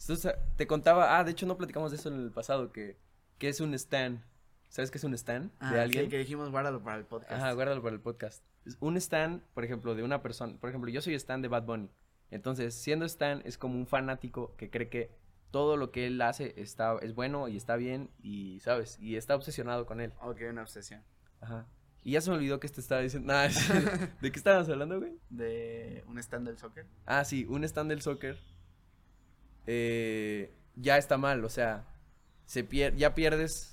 [0.00, 2.96] Entonces, te contaba, ah, de hecho no platicamos de eso en el pasado, que,
[3.38, 4.22] que es un stand.
[4.70, 6.08] ¿Sabes qué es un stand Ah, de sí, alguien?
[6.08, 7.32] que dijimos, guárdalo para el podcast.
[7.32, 8.42] Ajá, guárdalo para el podcast.
[8.78, 10.56] Un stand, por ejemplo, de una persona.
[10.58, 11.90] Por ejemplo, yo soy stand de Bad Bunny.
[12.30, 15.10] Entonces, siendo stand, es como un fanático que cree que
[15.50, 18.96] todo lo que él hace está, es bueno y está bien y, ¿sabes?
[19.00, 20.12] Y está obsesionado con él.
[20.22, 21.02] Ok, una obsesión.
[21.40, 21.66] Aja.
[22.04, 23.32] Y ya se me olvidó que te estaba diciendo.
[23.32, 23.48] Nah,
[24.22, 25.18] ¿De qué estábamos hablando, güey?
[25.28, 26.86] De un stand del soccer.
[27.04, 28.38] Ah, sí, un stand del soccer.
[29.66, 31.84] eh, ya está mal, o sea,
[32.46, 33.69] se pier- ya pierdes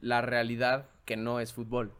[0.00, 1.94] la realidad que no es fútbol.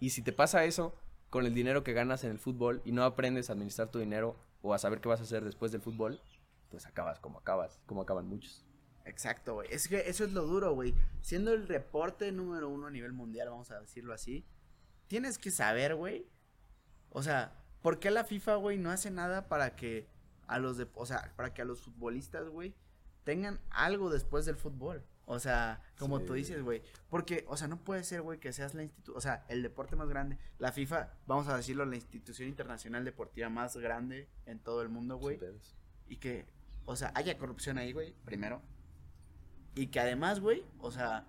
[0.00, 0.94] Y si te pasa eso
[1.30, 4.36] con el dinero que ganas en el fútbol y no aprendes a administrar tu dinero
[4.62, 6.20] o a saber qué vas a hacer después del fútbol,
[6.70, 8.64] pues acabas como acabas, como acaban muchos.
[9.04, 9.68] Exacto, güey.
[9.70, 10.94] Es que eso es lo duro, güey.
[11.22, 14.44] Siendo el reporte número uno a nivel mundial, vamos a decirlo así,
[15.06, 16.26] tienes que saber, güey.
[17.10, 20.06] O sea, ¿por qué la FIFA, güey, no hace nada para que
[20.46, 22.74] a los o sea, para que a los futbolistas, güey,
[23.24, 25.02] tengan algo después del fútbol?
[25.30, 26.38] O sea, como tú Sí.
[26.38, 26.82] dices, güey.
[27.10, 29.94] Porque, o sea, no puede ser, güey, que seas la institución, o sea, el deporte
[29.94, 30.38] más grande.
[30.58, 35.16] La FIFA, vamos a decirlo, la institución internacional deportiva más grande en todo el mundo,
[35.18, 35.38] güey
[36.06, 36.46] y que,
[36.86, 38.62] o sea, haya corrupción ahí, güey, primero.
[39.74, 41.26] Y que además, güey, o sea,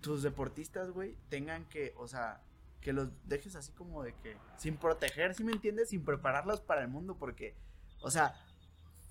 [0.00, 2.40] tus deportistas, güey, tengan que, o sea,
[2.80, 5.90] que los dejes así como de que, sin proteger, ¿sí me entiendes?
[5.90, 7.54] Sin prepararlos para el mundo, porque,
[8.00, 8.34] o sea,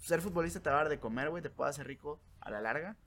[0.01, 2.59] ser futbolista te va a dar de comer, güey, te puede hacer rico a la
[2.61, 2.97] larga,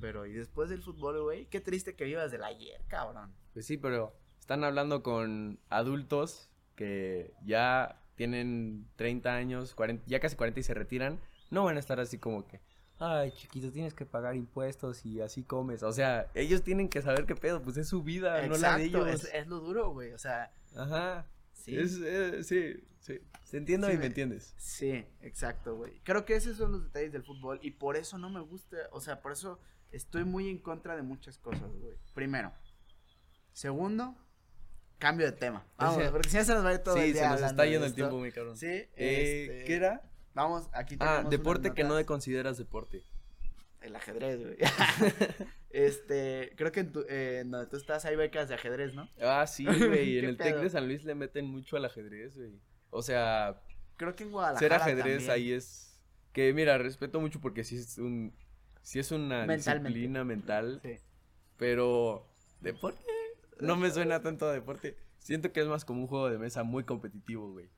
[0.00, 3.32] pero y después del fútbol, güey, qué triste que vivas del ayer, cabrón.
[3.52, 10.36] Pues sí, pero están hablando con adultos que ya tienen 30 años, 40, ya casi
[10.36, 11.20] 40 y se retiran.
[11.50, 12.60] No van a estar así como que,
[12.98, 15.82] ay, chiquito, tienes que pagar impuestos y así comes.
[15.82, 18.84] O sea, ellos tienen que saber qué pedo, pues es su vida, no la de
[18.86, 19.24] Exacto, ellos.
[19.24, 21.26] es, es lo duro, güey, o sea, Ajá.
[21.54, 21.76] Sí.
[21.78, 23.20] Es, eh, sí, sí.
[23.50, 24.54] Te entiendo Sí, y me entiendes.
[24.58, 26.00] Sí, exacto, güey.
[26.02, 29.00] Creo que esos son los detalles del fútbol y por eso no me gusta, o
[29.00, 29.60] sea, por eso
[29.92, 31.96] estoy muy en contra de muchas cosas, güey.
[32.14, 32.52] Primero.
[33.52, 34.16] Segundo,
[34.98, 35.66] cambio de tema.
[35.76, 36.08] Vamos, Sí.
[36.10, 37.66] porque si no se nos va a ir todo el Sí, día se nos está
[37.66, 38.56] yendo el tiempo, muy cabrón.
[38.56, 40.02] Sí, Eh, este, ¿Qué era?
[40.34, 43.04] Vamos, aquí Ah, tenemos deporte unas que no consideras deporte.
[43.84, 44.56] El ajedrez, güey.
[45.70, 49.08] este, creo que en, tu, eh, donde tú estás hay becas de ajedrez, ¿no?
[49.20, 50.18] Ah, sí, güey.
[50.18, 52.58] en ¿Qué el Tec de San Luis le meten mucho al ajedrez, güey.
[52.90, 53.60] O sea,
[53.96, 55.30] Creo que en Guadalajara ser ajedrez también.
[55.30, 56.00] ahí es
[56.32, 58.34] que mira respeto mucho porque sí es un
[58.82, 60.96] sí es una disciplina mental Sí.
[61.56, 62.26] pero
[62.60, 63.00] deporte
[63.60, 66.64] no me suena tanto a deporte siento que es más como un juego de mesa
[66.64, 67.68] muy competitivo güey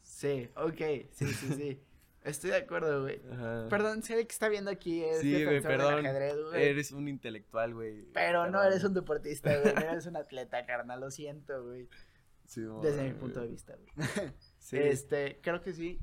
[0.00, 0.80] Sí, ok,
[1.12, 1.80] sí, sí, sí.
[2.24, 3.20] Estoy de acuerdo, güey.
[3.32, 3.66] Ajá.
[3.68, 6.64] Perdón, sé que está viendo aquí es sí güey perdón ajedrez, güey.
[6.68, 9.74] eres un intelectual güey Pero no eres un deportista, güey.
[9.74, 11.00] No eres un atleta, carnal.
[11.00, 11.88] Lo siento, güey.
[12.46, 14.08] Sí, Desde mi punto de vista, güey.
[14.58, 14.76] sí.
[14.78, 15.98] Este, creo que sí.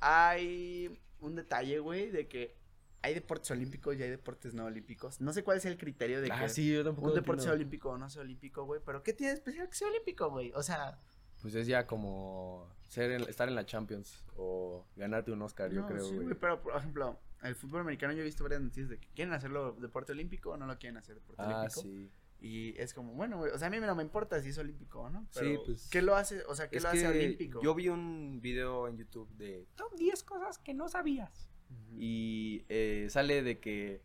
[0.00, 2.56] Hay un detalle, güey, de que
[3.02, 5.20] hay deportes olímpicos y hay deportes no olímpicos.
[5.20, 7.52] No sé cuál es el criterio de que ah sí yo tampoco un deporte sea
[7.52, 8.80] olímpico o no sea olímpico, güey.
[8.84, 10.52] Pero ¿qué tiene de especial que sea olímpico, güey?
[10.54, 10.98] O sea,
[11.40, 15.86] pues es ya como ser en- estar en la Champions o ganarte un Oscar yo
[15.86, 18.98] creo sí, güey Pero, por ejemplo, el fútbol americano yo he visto varias noticias de
[18.98, 21.80] que quieren hacerlo deporte olímpico o no lo quieren hacer deporte ah olímpico.
[21.82, 24.58] sí Y es como, bueno, güey, o sea, a mí no me importa si es
[24.58, 25.20] olímpico o no.
[25.30, 27.60] Sí, Pero, pues, ¿Qué lo hace, o sea, qué lo hace olímpico?
[27.62, 31.48] Yo vi un video en YouTube de top 10 cosas que no sabías.
[31.96, 34.02] Y eh, sale de que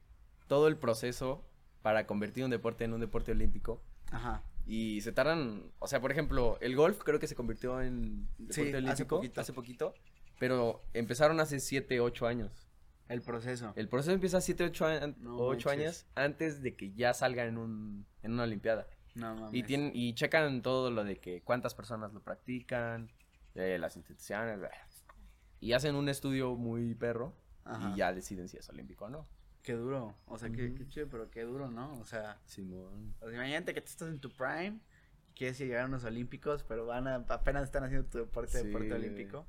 [0.48, 1.44] todo el proceso
[1.82, 3.82] para convertir un deporte en un deporte olímpico.
[4.12, 4.44] Ajá.
[4.66, 8.64] Y se tardan, o sea, por ejemplo, el golf creo que se convirtió en Sí,
[8.64, 9.42] deporte hace olímpico poquito.
[9.42, 9.94] hace poquito.
[10.40, 12.68] Pero empezaron hace 7, 8 años.
[13.08, 13.72] El proceso.
[13.76, 14.86] El proceso empieza 7, 8,
[15.20, 18.88] No años antes de que ya salga en, un, en una olimpiada.
[19.14, 19.54] No mames.
[19.54, 23.12] Y, tienen, y checan todo lo de que cuántas personas lo practican,
[23.54, 24.60] eh, las instituciones,
[25.62, 27.92] y hacen un estudio muy perro Ajá.
[27.94, 29.28] y ya deciden si es olímpico o no.
[29.66, 30.16] Qué duro.
[30.28, 30.76] O sea, qué, Ujú.
[30.76, 32.00] qué chido, pero qué duro, ¿no?
[32.00, 33.16] O sea, Simón.
[33.20, 34.80] o sea, imagínate que tú estás en tu prime,
[35.36, 38.94] quieres llegar a unos olímpicos, pero van a, apenas están haciendo tu deporte, Sí, deporte
[38.94, 39.48] olímpico.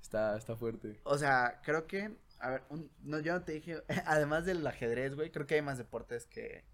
[0.00, 0.98] Está, está fuerte.
[1.04, 5.14] O sea, creo que, a ver, un- no, yo no te dije, además del ajedrez,
[5.14, 6.64] güey, creo que hay más deportes que,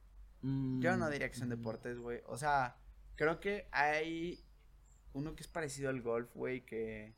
[0.43, 2.21] yo no diría que son Mm, deportes, güey.
[2.27, 2.77] O sea,
[3.17, 4.45] creo que hay
[5.13, 7.15] uno que es parecido al golf, güey, que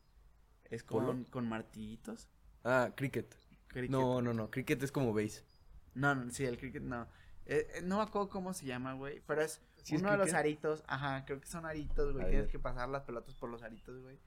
[0.71, 1.09] es ¿Polo?
[1.09, 2.29] con, con martillitos.
[2.65, 3.35] Ah, cricket.
[3.81, 3.91] Cricket.
[3.91, 4.51] No, no, no.
[4.51, 5.43] Cricket es como base.
[5.95, 7.07] No, no, sí, el cricket no.
[7.47, 10.17] Eh, eh, no me acuerdo cómo se llama, güey, pero es ¿Sí es uno de
[10.19, 10.83] los aritos.
[10.89, 12.29] Ajá, creo que son aritos, güey.
[12.29, 14.19] Tienes que pasar las pelotas por los aritos, güey.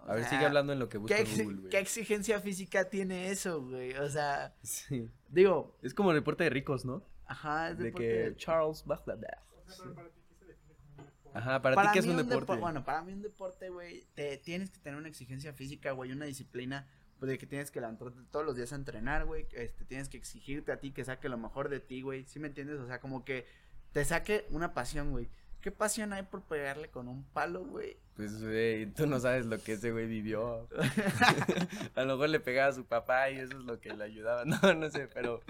[0.00, 1.68] O A ver, sigue hablando en lo que busca ¿qué, Google, güey.
[1.68, 3.92] qué exigencia física tiene eso, güey?
[3.98, 5.08] O sea, Sí.
[5.28, 7.02] digo, Es como el deporte de ricos, ¿no?
[7.26, 9.20] ajá, es De deporte que de- Charles Bachelard.
[9.68, 11.32] O sea, pero para ti, ¿qué se define como un deporte?
[11.32, 12.52] Ajá, para, ti que es un deporte.
[12.54, 16.10] depo- Bueno, para mí un deporte, güey, te tienes que tener una exigencia física, güey,
[16.10, 16.88] una disciplina,
[17.20, 20.16] pues de que tienes que levantarte todos los días a entrenar, güey, este, tienes que
[20.16, 22.80] exigirte a ti que saque lo mejor de ti, güey, ¿sí me entiendes?
[22.80, 23.46] O sea, como que
[23.92, 25.28] te saque una pasión, güey.
[25.60, 27.98] ¿Qué pasión hay por pegarle con un palo, güey?
[28.16, 30.66] Pues, güey, tú no sabes lo que ese güey vivió.
[31.94, 34.46] a lo mejor le pegaba a su papá y eso es lo que le ayudaba.
[34.46, 35.42] No, no sé, pero.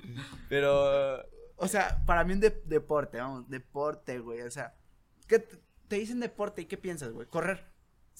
[0.48, 1.24] Pero.
[1.54, 4.74] O sea, para mí un de- deporte, vamos, deporte, güey, o sea,
[5.28, 7.28] ¿qué te, te dicen deporte y qué piensas, güey?
[7.28, 7.69] Correr.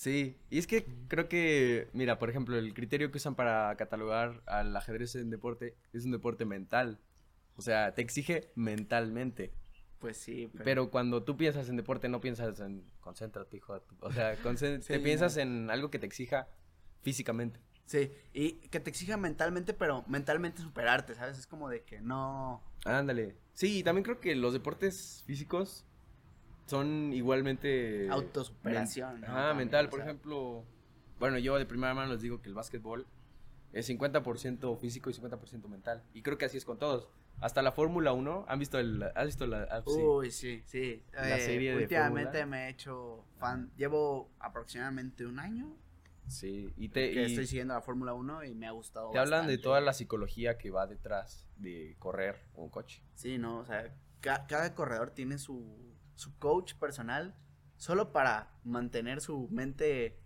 [0.01, 4.43] Sí, y es que creo que, mira, por ejemplo, el criterio que usan para catalogar
[4.47, 6.99] al ajedrez en deporte es un deporte mental.
[7.57, 9.53] O sea, te exige mentalmente.
[9.99, 10.65] Pues sí, pero...
[10.65, 13.75] Pero cuando tú piensas en deporte, no piensas en concéntrate, hijo.
[13.75, 13.97] de tu-".
[14.01, 15.05] O sea, Sí, te no.
[15.05, 16.49] piensas en algo que te exija
[17.03, 17.61] físicamente.
[17.85, 21.39] Sí, y que te exija mentalmente, pero mentalmente superarte, ¿sabes?
[21.39, 22.63] Es como de que no...
[22.87, 23.37] Ándale.
[23.53, 25.85] Sí, y también creo que los deportes físicos
[26.71, 28.09] son igualmente...
[28.11, 29.27] Autosuperación, men- ¿no?
[29.37, 29.87] También, mental.
[29.87, 30.07] o Por sea.
[30.09, 30.65] ejemplo,
[31.19, 33.07] bueno, yo de primera mano les digo que el básquetbol
[33.73, 36.03] es 50% físico y 50% mental.
[36.15, 37.09] Y creo que así es con todos.
[37.41, 39.03] Hasta la Fórmula 1, ¿han visto el...
[39.15, 39.63] ¿Has visto la...
[39.71, 39.91] ah, sí.
[40.03, 41.03] Uy, sí, sí.
[41.13, 43.71] La Eh, serie de Últimamente me he hecho fan.
[43.77, 45.77] Llevo aproximadamente un año
[46.27, 49.19] Sí, y te, que y estoy siguiendo la Fórmula 1 y me ha gustado te
[49.19, 49.63] hablan de bastante.
[49.65, 53.03] toda la psicología que va detrás de correr un coche.
[53.15, 55.90] Sí, no, o sea, ca- cada corredor tiene su,
[56.21, 57.35] su coach personal
[57.77, 60.21] solo para mantener su mente,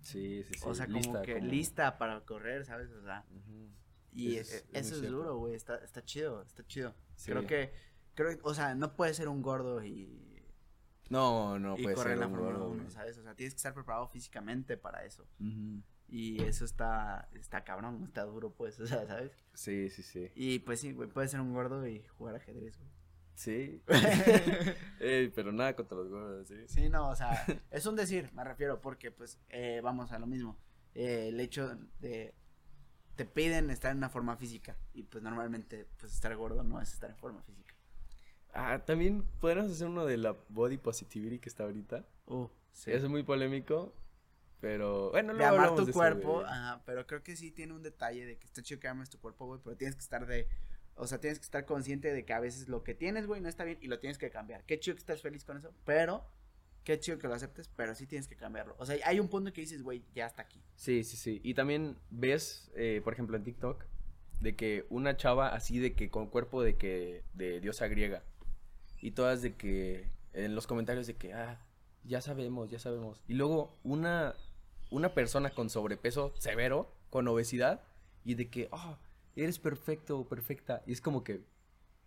[0.00, 0.60] Sí, sí, sí.
[0.64, 2.90] o sea, como lista, que como- lista para correr, ¿sabes?
[2.92, 3.68] O sea, Ujú.
[4.12, 6.94] y Eso es- eso es duro, güey, está, está chido, está chido.
[7.16, 7.30] Sí.
[7.32, 7.72] Creo que,
[8.14, 10.22] creo, o sea, no puedes ser un gordo y,
[11.10, 12.90] No, no y puede correr ser la un Fórmula gordo, 1, güey.
[12.90, 13.16] ¿sabes?
[13.18, 15.24] O sea, tienes que estar preparado físicamente para eso.
[15.38, 15.82] Ujú.
[16.08, 19.32] Y eso está, está cabrón, está duro, pues, o sea, ¿sabes?
[19.54, 20.30] Sí, sí, sí.
[20.34, 22.90] Y pues sí, güey, puedes ser un gordo y jugar ajedrez, güey.
[23.36, 23.82] Sí.
[25.00, 26.56] Ey, pero nada contra los gordos, ¿sí?
[26.66, 30.26] Sí, no, o sea, es un decir, me refiero, porque pues eh, vamos a lo
[30.26, 30.58] mismo.
[30.94, 32.34] Eh, el hecho de
[33.14, 36.92] te piden estar en una forma física y pues normalmente pues estar gordo no es
[36.92, 37.74] estar en forma física.
[38.52, 42.06] Ah, también podríamos hacer uno de la body positivity que está ahorita.
[42.26, 42.90] Uh, sí.
[42.90, 43.94] Es muy polémico,
[44.60, 48.24] pero bueno, de amar tu de cuerpo, ajá, pero creo que sí tiene un detalle
[48.24, 50.48] de que está chido que ames tu cuerpo, güey, pero tienes que estar de,
[50.96, 53.48] o sea, tienes que estar consciente de que a veces lo que tienes, güey, no
[53.48, 54.64] está bien y lo tienes que cambiar.
[54.64, 56.24] Qué chido que estés feliz con eso, pero
[56.84, 58.74] qué chido que lo aceptes, pero sí tienes que cambiarlo.
[58.78, 60.62] O sea, hay un punto que dices, güey, ya está aquí.
[60.76, 61.40] Sí, sí, sí.
[61.44, 63.84] Y también ves, eh, por ejemplo, en TikTok,
[64.40, 68.22] de que una chava así de que con cuerpo de que de diosa griega.
[69.00, 71.60] Y todas de que en los comentarios de que ah,
[72.04, 73.22] ya sabemos, ya sabemos.
[73.28, 74.34] Y luego una
[74.90, 77.82] una persona con sobrepeso severo, con obesidad
[78.24, 78.98] y de que ah,
[79.42, 80.82] eres perfecto o perfecta.
[80.86, 81.44] Y es como que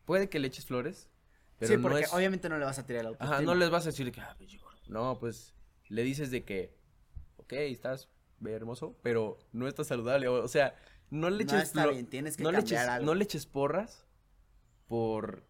[0.05, 1.09] puede que le eches flores,
[1.57, 3.35] pero sí, no porque es obviamente no le vas a tirar el autoestima.
[3.37, 5.53] Ajá, no les vas a decir que, ah, pues, yo- no, pues
[5.87, 6.75] le dices de que,
[7.37, 8.09] ok, estás
[8.45, 10.27] hermoso, pero no estás saludable.
[10.27, 10.75] O, sea,
[11.09, 13.05] no le No eches está flo- bien, tienes que no le cambiar eches, algo.
[13.05, 14.05] no le eches porras
[14.87, 15.43] por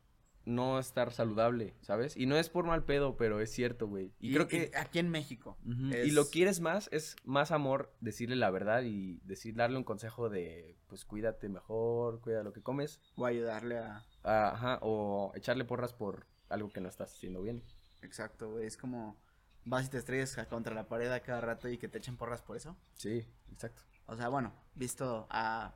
[0.45, 2.17] no estar saludable, ¿sabes?
[2.17, 4.11] Y no es por mal pedo, pero es cierto, güey.
[4.19, 4.71] Y, creo que...
[4.75, 5.57] aquí en México.
[5.91, 9.83] Es- Y lo quieres más, es más amor decirle la verdad y decir, darle un
[9.83, 12.99] consejo de, pues cuídate mejor, cuida lo que comes.
[13.15, 14.05] O ayudarle a...
[14.23, 17.63] ah, Ajá, o echarle porras por algo que no estás haciendo bien.
[18.01, 18.65] Exacto, güey.
[18.65, 19.17] Es como
[19.65, 22.41] vas y te estrellas contra la pared a cada rato y que te echen porras
[22.41, 22.75] por eso.
[22.95, 23.83] Sí, exacto.
[24.07, 25.75] O sea, bueno, visto a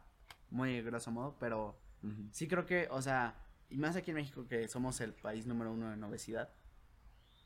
[0.50, 1.78] muy grosso modo, pero
[2.32, 3.36] sí creo que, o sea,
[3.70, 6.54] y más aquí en México que somos el país número uno en obesidad.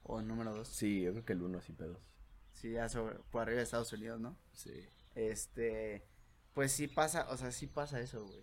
[0.04, 0.68] O número dos.
[0.70, 2.00] Sí, yo creo que el uno sin pedos.
[2.54, 4.38] Sí, ya sobre, por arriba de Estados Unidos, ¿no?
[4.54, 4.88] Sí.
[5.16, 6.08] Este,
[6.54, 8.42] pues sí pasa, o sea, sí pasa eso, güey.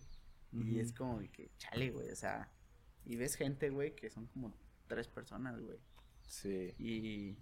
[0.53, 2.49] Y es como que, chale, güey, o sea,
[3.05, 4.55] y ves gente, güey, que son como
[4.87, 5.79] tres personas, güey.
[6.29, 6.75] Sí.
[6.79, 7.37] Y,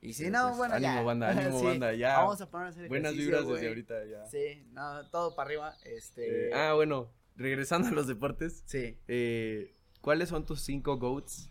[0.00, 1.02] y sí, Pero, no, pues, bueno, ánimo, ya.
[1.02, 2.18] banda, ánimo, Sí, banda, ya.
[2.18, 4.26] Vamos a poner a hacer Buenas vibras desde ahorita ya.
[4.26, 6.50] Sí, no, todo para arriba, este.
[6.50, 8.62] Eh, ah, bueno, regresando a los deportes.
[8.66, 11.50] Sí, eh, ¿Cuáles son tus cinco GOATs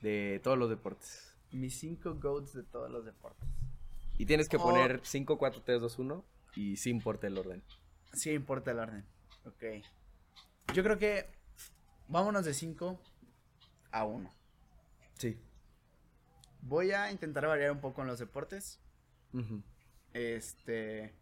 [0.00, 1.28] de todos los deportes?
[1.50, 3.46] mis cinco goats de todos los deportes.
[4.16, 4.62] Y tienes que Oh.
[4.62, 7.62] poner 5, 4, 3, 2, 1 y sí importa el orden.
[8.14, 9.04] Sí, importa el orden.
[9.44, 9.64] Ok.
[10.72, 11.26] Yo creo que
[12.08, 12.98] vámonos de 5
[13.90, 14.30] a 1.
[15.18, 15.38] Sí.
[16.62, 18.80] Voy a intentar variar un poco en los deportes.
[20.14, 21.14] Este.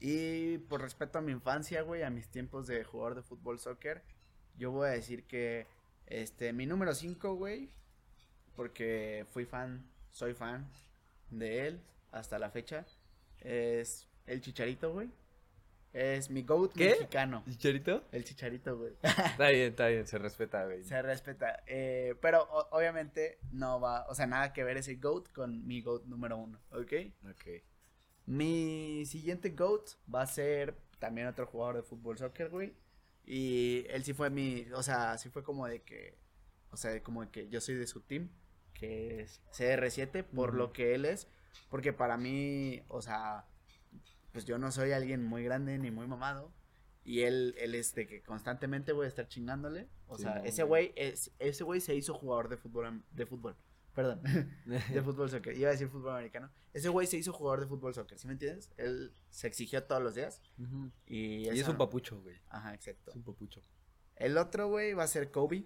[0.00, 4.02] Y por respeto a mi infancia, güey, a mis tiempos de jugador de fútbol soccer,
[4.58, 5.66] yo voy a decir que
[6.06, 7.70] este mi número 5, güey,
[8.54, 10.66] porque fui fan, soy fan
[11.30, 11.80] de él
[12.12, 12.84] hasta la fecha,
[13.40, 15.08] es el Chicharito, güey.
[15.92, 16.90] Es mi goat ¿Qué?
[16.90, 17.42] mexicano.
[17.48, 18.04] ¿Chicharito?
[18.12, 18.92] El Chicharito, güey.
[19.02, 20.84] Está bien, está bien, se respeta, güey.
[20.84, 21.62] Se respeta.
[21.66, 25.80] eh, pero o- obviamente no va, o sea, nada que ver ese GOAT con mi
[25.80, 26.92] GOAT número uno, ¿ok?
[27.30, 27.62] Ok.
[28.26, 32.74] Mi siguiente GOAT va a ser también otro jugador de fútbol soccer, güey.
[33.24, 36.18] Y él sí fue mi, o sea, sí fue como de que,
[36.70, 38.30] o sea, como de que yo soy de su team,
[38.74, 41.28] que es CR7, por lo que él es.
[41.70, 43.46] Porque para mí, o sea,
[44.32, 46.52] pues yo no soy alguien muy grande ni muy mamado.
[47.04, 49.88] Y él, él es de que constantemente voy a estar chingándole.
[50.08, 50.92] O Sí, sea, no, ese güey.
[50.96, 53.56] es, ese güey se hizo jugador de fútbol, de fútbol.
[53.96, 54.20] Perdón,
[54.66, 55.56] de fútbol soccer.
[55.56, 56.50] Iba a decir fútbol americano.
[56.74, 58.70] Ese güey se hizo jugador de fútbol soccer, ¿sí me entiendes?
[58.76, 60.42] Él se exigió todos los días.
[61.06, 62.36] Y, Y es un papucho, güey.
[62.50, 63.10] Ajá, exacto.
[63.10, 63.62] Es un papucho.
[64.16, 65.64] El otro, güey, va a ser Kobe.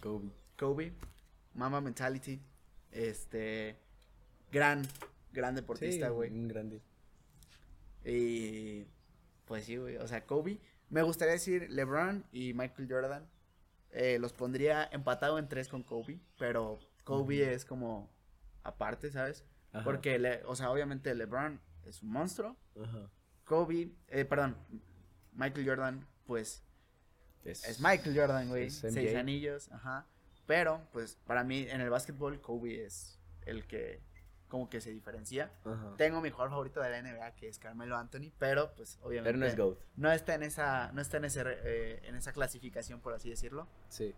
[0.00, 0.32] Kobe.
[0.58, 0.92] Kobe.
[1.54, 2.42] Mama Mentality.
[2.90, 3.78] Este.
[4.50, 4.82] Gran,
[5.32, 6.32] gran deportista, Sí, güey.
[6.32, 6.82] Un grande.
[8.04, 8.84] Y.
[9.44, 9.96] Pues sí, güey.
[9.98, 10.60] O sea, Kobe.
[10.90, 13.28] Me gustaría decir LeBron y Michael Jordan.
[13.90, 16.18] Eh, los pondría empatado en tres con Kobe.
[16.36, 18.10] Pero Kobe es como.
[18.62, 19.44] Aparte, ¿sabes?
[19.72, 19.84] Ajá.
[19.84, 22.56] Porque, le- o sea, obviamente LeBron es un monstruo.
[22.80, 23.08] Ajá.
[23.44, 24.56] Kobe, eh, perdón,
[25.32, 26.62] Michael Jordan, pues
[27.44, 28.70] Es, es Michael Jordan, güey.
[28.70, 30.06] Seis anillos, ajá.
[30.46, 34.02] Pero, pues, para mí, en el básquetbol, Kobe es el que
[34.48, 35.50] como que se diferencia.
[35.64, 35.94] Ajá.
[35.98, 39.28] Tengo mi jugador favorito de la NBA, que es Carmelo Anthony, pero, pues, obviamente.
[39.28, 39.78] Pero no es GOAT.
[39.96, 43.68] no está en esa, no está en ese, eh, en esa clasificación, por así decirlo.
[43.90, 44.14] Sí.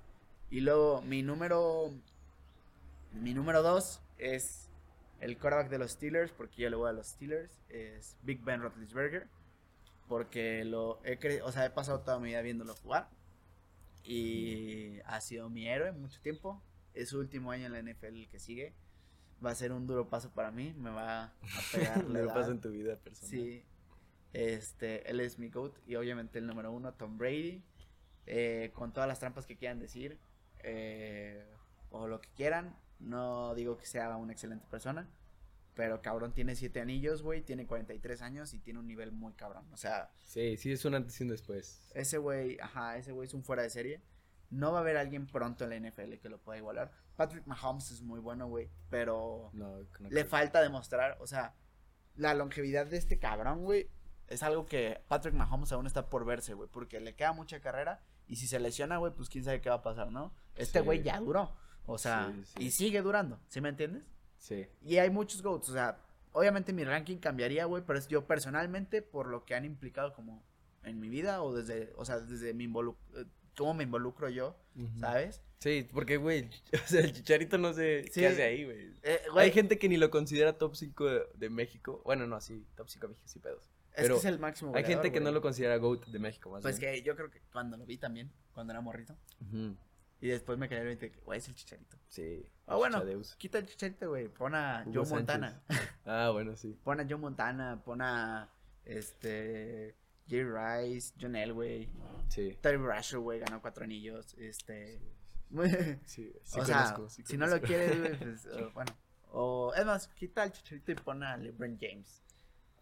[0.50, 1.90] Y luego, mi número,
[3.12, 4.68] mi número dos es
[5.20, 8.60] el quarterback de los Steelers, porque yo le voy a los Steelers, es Big Ben
[8.62, 9.28] Roethlisberger,
[10.08, 13.08] porque lo he cre- o sea, he pasado toda mi vida viéndolo jugar
[14.04, 16.62] y ha sido mi héroe mucho tiempo.
[16.94, 18.74] Es su último año en la NFL el que sigue.
[19.44, 21.32] Va a ser un duro paso para mí, me va a
[21.72, 22.34] pegar Lo edad.
[22.34, 23.30] pasa en tu vida personal.
[23.30, 23.64] Sí.
[24.32, 27.62] Este, él es mi GOAT y obviamente el número uno, Tom Brady.
[28.26, 30.18] eh, con todas las trampas que quieran decir.
[30.62, 31.44] eh,
[31.90, 32.76] o lo que quieran.
[33.00, 35.08] No digo que sea una excelente persona.
[35.74, 37.42] Pero cabrón tiene siete anillos, güey.
[37.42, 39.64] Tiene 43 años y tiene un nivel muy cabrón.
[39.72, 41.90] O sea, Sí, sí, es un antes y un después.
[41.94, 44.02] ese güey, ajá, ese güey es un fuera de serie.
[44.50, 46.90] No va a haber alguien pronto en la NFL que lo pueda igualar.
[47.16, 48.68] Patrick Mahomes es muy bueno, güey.
[48.90, 51.54] Pero No, no le falta demostrar, o sea,
[52.16, 53.88] la longevidad de este cabrón, güey,
[54.26, 58.02] es algo que Patrick Mahomes aún está por verse, güey, porque le queda mucha carrera
[58.26, 60.34] y si se lesiona, güey, pues quién sabe qué va a pasar, ¿no?
[60.56, 60.84] Este Sí.
[60.84, 61.54] güey ya duró,
[61.92, 62.64] o sea, Sí, sí.
[62.64, 64.02] y sigue durando, ¿sí me entiendes?
[64.38, 64.66] Sí.
[64.82, 65.98] Y hay muchos GOATs, o sea,
[66.32, 70.42] obviamente mi ranking cambiaría, güey, pero es yo personalmente por lo que han implicado como
[70.84, 73.24] en mi vida o desde, o sea, desde mi involu eh,
[73.56, 74.56] cómo me involucro yo.
[74.98, 75.42] ¿sabes?
[75.58, 78.20] Sí, porque, güey, o sea, el chicharito no sé Sí.
[78.20, 78.94] qué hace ahí, güey.
[79.02, 82.00] Eh, Hay gente que ni lo considera top 5 de, de México.
[82.06, 83.64] Bueno, no, sí, top 5 de México, sí, pedos.
[83.92, 86.18] es pero que es el máximo Hay gente goleador, que no lo considera GOAT de
[86.18, 86.94] México, más Pues bien.
[86.94, 89.76] que yo creo que cuando lo vi también, cuando era morrito, Ujú.
[90.20, 91.96] Y después me cayó el 20 que, güey, es el chicharito.
[92.08, 92.46] Sí.
[92.66, 93.34] Ah, bueno, Chichadeus.
[93.36, 94.28] quita el chicharito, güey.
[94.28, 95.40] Pon a Hugo Joe Sánchez.
[95.40, 95.62] Montana.
[96.04, 96.78] Ah, bueno, sí.
[96.84, 97.80] Pon a Joe Montana.
[97.84, 98.50] Pon a,
[98.84, 99.96] este,
[100.28, 101.88] Jay Rice, John Elway.
[102.28, 102.56] Sí.
[102.60, 104.34] Terry Bradshaw, güey, ganó cuatro anillos.
[104.34, 105.00] Este.
[106.04, 108.92] Sí, sí o sea, conozco, sí si no lo quieres, güey, pues, bueno.
[109.32, 112.22] O, es más, quita el chicharito y pon a LeBron James.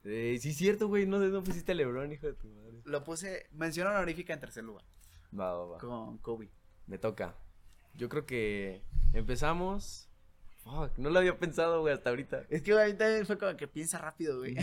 [0.05, 1.07] Eh, sí, es cierto, güey.
[1.07, 2.81] No, no pusiste a LeBron, hijo de tu madre.
[2.85, 4.85] Lo puse, mención honorífica en tercer lugar,
[5.39, 5.79] Va, va, va.
[5.79, 6.51] con Kobe.
[6.89, 7.37] Me toca.
[7.95, 8.83] Yo creo que
[9.13, 10.09] empezamos.
[10.65, 12.47] Fuck, no lo había pensado, güey, hasta ahorita.
[12.49, 14.57] Es que también fue como que piensa rápido, güey.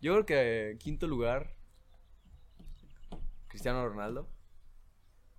[0.00, 1.54] Yo creo que quinto lugar,
[3.48, 4.28] Cristiano Ronaldo.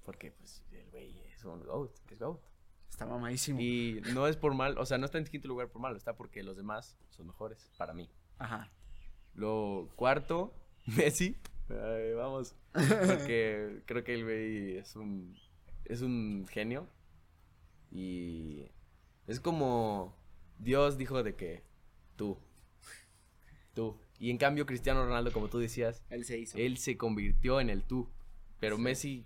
[0.04, 2.42] Porque, pues, el güey es un GOAT, es GOAT.
[2.90, 3.60] Está mamadísimo.
[3.62, 6.16] Y no es por mal, o sea, no está en quinto lugar por mal, está
[6.16, 8.10] porque los demás son mejores, para mí.
[8.38, 8.72] Ajá.
[9.36, 10.54] Lo cuarto,
[10.86, 11.38] Messi.
[11.70, 12.56] Ay, vamos.
[12.74, 15.38] Porque creo que el güey es un,
[15.90, 16.88] es un genio.
[17.92, 18.72] Y
[19.28, 20.16] es como
[20.60, 21.64] Dios dijo de que
[22.16, 22.38] tú,
[23.74, 24.00] tú.
[24.20, 26.58] Y en cambio Cristiano Ronaldo, como tú decías, Él se hizo.
[26.58, 28.10] él se convirtió en el tú.
[28.60, 28.82] Pero Sí.
[28.82, 29.26] Messi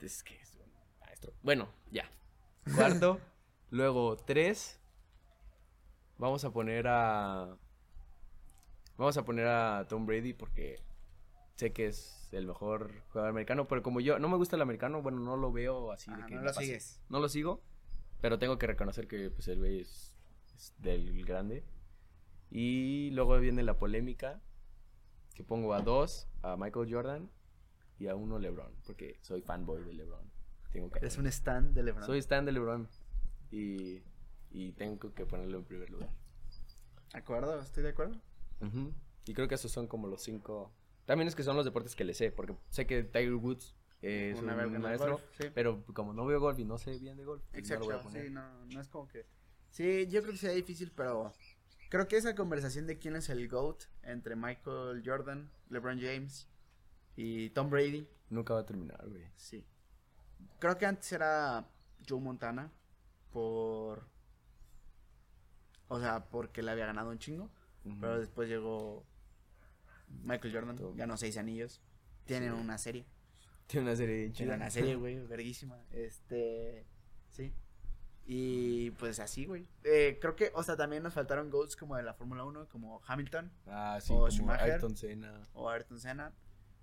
[0.00, 1.32] es que es un maestro.
[1.42, 2.10] Bueno, ya.
[2.74, 3.20] Cuarto,
[3.70, 4.80] luego tres.
[6.16, 7.56] Vamos a poner a
[8.96, 10.80] Vamos a poner a Tom Brady porque
[11.54, 15.02] sé que es el mejor jugador americano, pero como yo no me gusta el americano,
[15.02, 16.64] bueno, no lo veo así de Ajá, que no lo pase.
[16.64, 17.00] sigues.
[17.08, 17.62] No lo sigo,
[18.20, 20.16] pero tengo que reconocer que pues el güey es,
[20.56, 21.64] es del grande.
[22.50, 24.40] Y luego viene la polémica
[25.34, 27.30] que pongo a dos, a Michael Jordan
[27.98, 30.30] y a uno LeBron, porque soy fanboy de LeBron.
[30.72, 32.04] Tengo que Es un stand de LeBron.
[32.06, 32.88] soy stan de LeBron
[33.50, 34.02] y,
[34.50, 36.10] y tengo que ponerlo en primer lugar.
[37.12, 37.58] ¿De acuerdo?
[37.60, 38.16] Estoy de acuerdo.
[38.60, 38.92] Ujú.
[39.26, 40.72] Y creo que esos son como los cinco.
[41.08, 44.38] También es que son los deportes que le sé, porque sé que Tiger Woods es
[44.40, 45.48] Una un maestro, golf, sí.
[45.54, 47.94] pero como no veo golf y no sé bien de golf, pues no lo voy
[47.94, 48.26] a Exacto, poner.
[48.26, 49.24] sí, no, no es como que...
[49.70, 51.32] Sí, yo creo que sería difícil, pero
[51.88, 56.46] creo que esa conversación de quién es el GOAT entre Michael Jordan, LeBron James
[57.16, 59.24] y Tom Brady, Nunca va a terminar, güey.
[59.34, 59.64] sí.
[60.58, 61.66] Creo que antes era
[62.06, 62.70] Joe Montana
[63.32, 64.06] por...
[65.88, 67.48] O sea, porque le había ganado un chingo,
[67.98, 69.06] pero después llegó
[70.22, 71.80] Michael Jordan, ganó seis anillos,
[72.24, 72.60] tienen Sí.
[72.60, 73.06] una serie.
[73.66, 74.54] Tiene una serie chida.
[74.56, 75.82] una serie, güey, verguísima.
[75.92, 76.86] Este,
[77.28, 77.52] sí.
[78.30, 79.66] Y pues así, güey.
[79.84, 83.00] Eh, creo que, o sea, también nos faltaron goals como de la Fórmula 1, como
[83.06, 84.70] Hamilton Ah, sí, O como Schumacher.
[84.72, 85.48] Ayrton Senna.
[85.54, 86.34] o Ayrton Senna.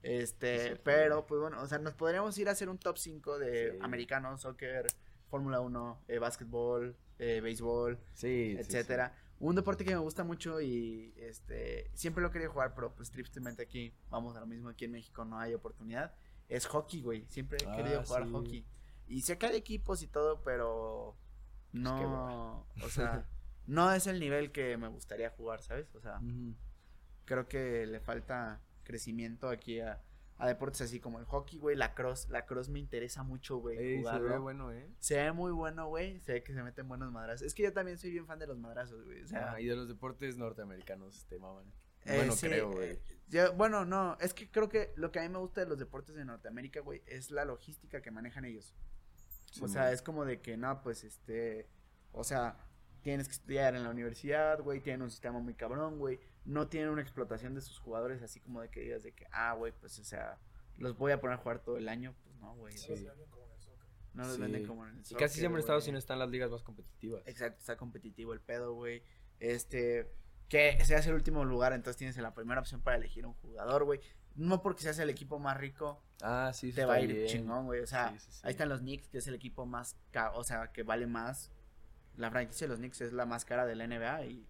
[0.01, 3.38] Este, Sí, pero pues bueno, o sea, nos podríamos ir a hacer un top 5
[3.39, 3.78] de Sí.
[3.82, 4.88] americano, soccer,
[5.30, 9.13] Fórmula 1, eh, básquetbol, eh, béisbol, sí, etcétera.
[9.39, 13.63] Un deporte que me gusta mucho y este siempre lo quería jugar, pero pues tristemente
[13.63, 16.13] aquí vamos a lo mismo aquí en México no hay oportunidad.
[16.47, 17.25] Es hockey, güey.
[17.27, 18.31] Siempre he Ah, querido jugar sí.
[18.31, 18.65] hockey.
[19.07, 21.17] Y sé que hay equipos y todo, pero
[21.73, 23.27] no, o sea,
[23.67, 25.93] no es el nivel que me gustaría jugar, ¿sabes?
[25.95, 26.19] O sea,
[27.25, 30.01] creo que le falta crecimiento aquí a,
[30.38, 33.77] a deportes así como el hockey, güey, la cross, la cross me interesa mucho, güey,
[33.77, 34.89] Ey, se ve bueno, ¿eh?
[34.99, 36.19] Se ve muy bueno, güey.
[36.21, 37.47] Se ve que se meten buenos madrazos.
[37.47, 39.21] Es que yo también soy bien fan de los madrazos, güey.
[39.23, 41.65] O sea, Ah, y de los deportes norteamericanos te maman.
[42.05, 42.91] eh, bueno, sí, creo, güey.
[42.91, 45.67] eh, yo- bueno, no, es que creo que lo que a mí me gusta de
[45.67, 48.75] los deportes de Norteamérica, güey, es la logística que manejan ellos.
[49.61, 49.93] o sea, man.
[49.93, 51.69] es como de que, no, pues, este,
[52.11, 52.57] o sea,
[53.06, 56.89] tienes que estudiar en la universidad, güey, tienen un sistema muy cabrón, güey, no tienen
[56.89, 59.99] una explotación de sus jugadores así como de que digas de que, ah, güey, pues,
[59.99, 60.39] o sea,
[60.80, 62.89] los voy a poner a jugar todo el año, pues no, güey, Sí.
[62.89, 63.86] Los venden como en el soccer.
[64.14, 64.41] no los Sí.
[64.41, 65.84] venden como en el Y casi soccer, siempre en Estados.
[65.86, 67.22] Unidos están las ligas más competitivas.
[67.28, 69.03] Exacto, está competitivo el pedo, güey.
[69.39, 70.12] Este,
[70.49, 73.99] que seas el último lugar, entonces tienes la primera opción para elegir un jugador, güey.
[74.36, 77.28] No porque seas el equipo más rico, Ah, sí, sí te va a ir bien.
[77.28, 77.82] chingón, güey.
[77.82, 78.41] O sea, Sí, sí, sí.
[78.43, 81.51] ahí están los Knicks, que es el equipo más, ca- o sea, que vale más.
[82.18, 84.47] La franquicia de los Knicks es la más cara de la NBA y,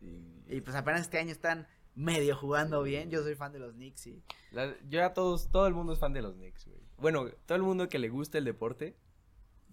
[0.00, 3.10] Y- y pues apenas este año están medio jugando bien.
[3.10, 4.22] Yo soy fan de los Knicks y
[4.52, 6.80] La- yo ya todos, todo el mundo es fan de los Knicks, güey.
[6.98, 8.96] Bueno, todo el mundo que le gusta el deporte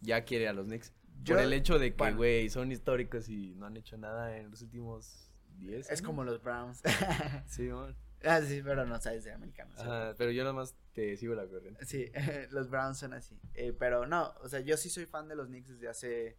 [0.02, 0.94] ya quiere a los Knicks.
[1.24, 2.18] Yo- por el hecho de que, bueno.
[2.18, 6.42] güey, son históricos y no han hecho nada en los últimos 10 es como los
[6.42, 6.82] Browns.
[7.48, 7.96] Sí, man.
[8.26, 9.78] ah, sí, pero no sabes de americanos.
[9.80, 11.86] Ajá, pero yo nada más te sigo la corriente.
[11.86, 12.12] Sí,
[12.52, 13.38] los Browns son así.
[13.54, 16.38] Eh, pero no, o sea, yo sí soy fan de los Knicks desde hace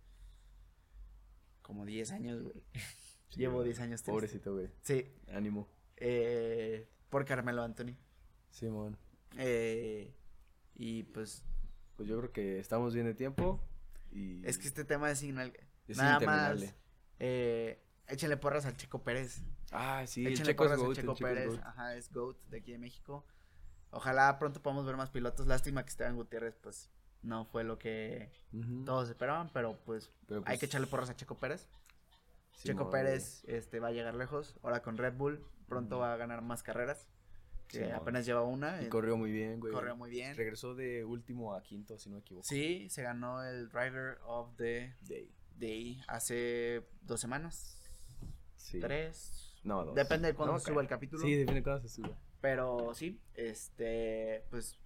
[1.64, 2.62] como 10 años, güey.
[3.30, 3.64] Sí, Llevo güey.
[3.68, 4.00] 10 años.
[4.02, 4.12] triste.
[4.12, 4.70] Pobrecito, güey.
[4.82, 5.66] Sí, Ánimo.
[5.96, 7.96] eh, por Carmelo Anthony.
[8.50, 8.96] Simón.
[9.36, 10.14] Eh,
[10.76, 11.42] y pues
[11.96, 13.60] Pues yo creo que estamos bien de tiempo.
[14.12, 15.52] Y es que este tema es signal.
[15.88, 16.74] es nada más.
[17.18, 19.42] Eh, échenle porras al Checo Pérez.
[19.72, 21.48] Ah, sí, échenle Checo porras al GOAT, el Checo Checo es Pérez.
[21.50, 21.60] GOAT.
[21.66, 23.24] Ajá, es GOAT de aquí de México.
[23.90, 25.48] Ojalá pronto podamos ver más pilotos.
[25.48, 26.88] Lástima que Esteban Gutiérrez, pues,
[27.24, 28.30] no fue lo que
[28.84, 31.66] todos esperaban, pero pues Pero, hay pues, que echarle porras a Checo Pérez.
[32.62, 34.54] Checo Pérez este, va a llegar lejos.
[34.62, 35.44] Ahora con Red Bull.
[35.66, 37.08] Pronto va a ganar más carreras.
[37.66, 38.80] Que apenas lleva una.
[38.82, 39.72] Y eh, corrió muy bien, güey.
[39.72, 40.36] corrió muy bien.
[40.36, 42.46] Regresó de último a quinto, si no me equivoco.
[42.46, 45.34] Sí, se ganó el Driver of the Day.
[45.56, 47.80] Day hace dos semanas.
[48.56, 48.80] Sí.
[48.80, 49.54] Tres.
[49.64, 49.94] No, dos.
[49.94, 51.22] Depende de cuándo No, se suba el capítulo.
[51.22, 52.16] Sí, depende de cuándo se suba.
[52.40, 54.78] Pero sí, este, pues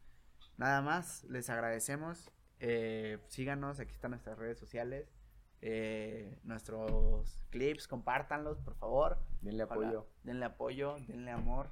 [0.59, 2.30] nada más, les agradecemos.
[2.61, 5.14] Eh, síganos, aquí están nuestras redes sociales.
[5.61, 9.18] eh, nuestros clips, compártanlos, por favor.
[9.40, 10.09] Denle apoyo.
[10.22, 11.70] denle apoyo, denle amor.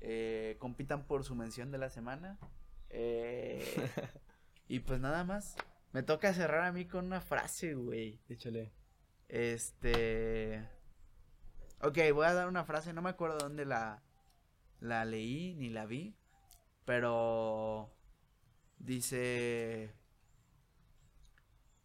[0.00, 2.38] eh, compitan por su mención de la semana.
[4.68, 5.56] y pues nada más.
[5.92, 8.20] Me toca cerrar a mí con una frase, güey.
[8.28, 8.72] Échale.
[9.28, 10.68] Este.
[11.82, 14.02] Ok, voy a dar una frase, no me acuerdo dónde la.
[14.80, 16.16] la leí ni la vi,
[16.84, 17.95] pero
[18.78, 19.90] dice...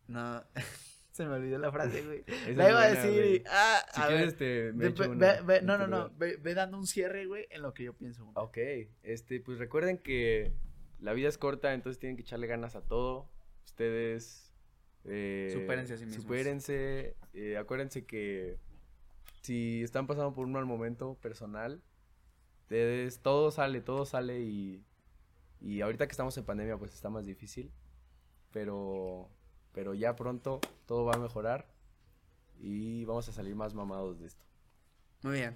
[0.08, 0.44] No,
[1.12, 2.24] se me olvidó la frase, güey.
[2.56, 3.44] La iba a decir güey.
[3.50, 6.38] Ah, Si a quieres, ver, te me echo ve- una ve- no, no, no, ve,
[6.38, 8.24] ve dando un cierre, güey, en lo que yo pienso.
[8.26, 8.34] güey.
[8.36, 8.58] Ok,
[9.04, 10.54] este, pues recuerden que
[11.00, 13.30] la vida es corta, entonces tienen que echarle ganas a todo.
[13.66, 14.48] Ustedes...
[15.06, 16.24] Eh, Supérense a sí mismos.
[16.24, 18.60] supérense, eh, acuérdense que
[19.42, 21.82] si están pasando por un mal momento personal,
[22.62, 24.86] ustedes, todo sale, todo sale y,
[25.62, 27.72] y ahorita que estamos en pandemia pues está más difícil,
[28.52, 29.30] pero,
[29.72, 31.68] pero ya pronto todo va a mejorar
[32.60, 34.44] y vamos a salir más mamados de esto.
[35.24, 35.56] Muy bien,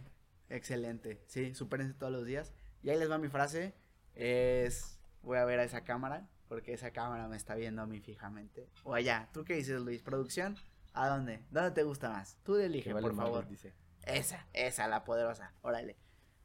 [0.49, 1.21] excelente.
[1.27, 2.53] Sí, supérense todos los días.
[2.83, 3.73] Y ahí les va mi frase.
[4.13, 7.99] Es, voy a ver a esa cámara, porque esa cámara me está viendo a mí
[7.99, 8.69] fijamente.
[8.83, 10.03] O allá, ¿tú qué dices, Luis?
[10.03, 10.55] ¿Producción?
[10.93, 11.43] ¿A dónde?
[11.51, 12.37] ¿Dónde te gusta más?
[12.43, 13.47] Tú elige, vale por favor.
[13.47, 13.73] dice.
[14.03, 15.51] Esa, esa, la poderosa.
[15.63, 15.97] Órale.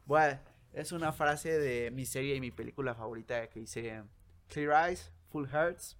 [0.06, 0.40] Bueno,
[0.72, 4.02] es una frase de mi serie y mi película favorita que dice
[4.48, 5.96] Clear Eyes, Full Hearts,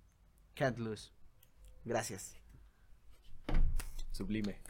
[0.54, 1.10] Can't Lose.
[1.84, 2.36] Gracias.
[4.12, 4.69] Sublime.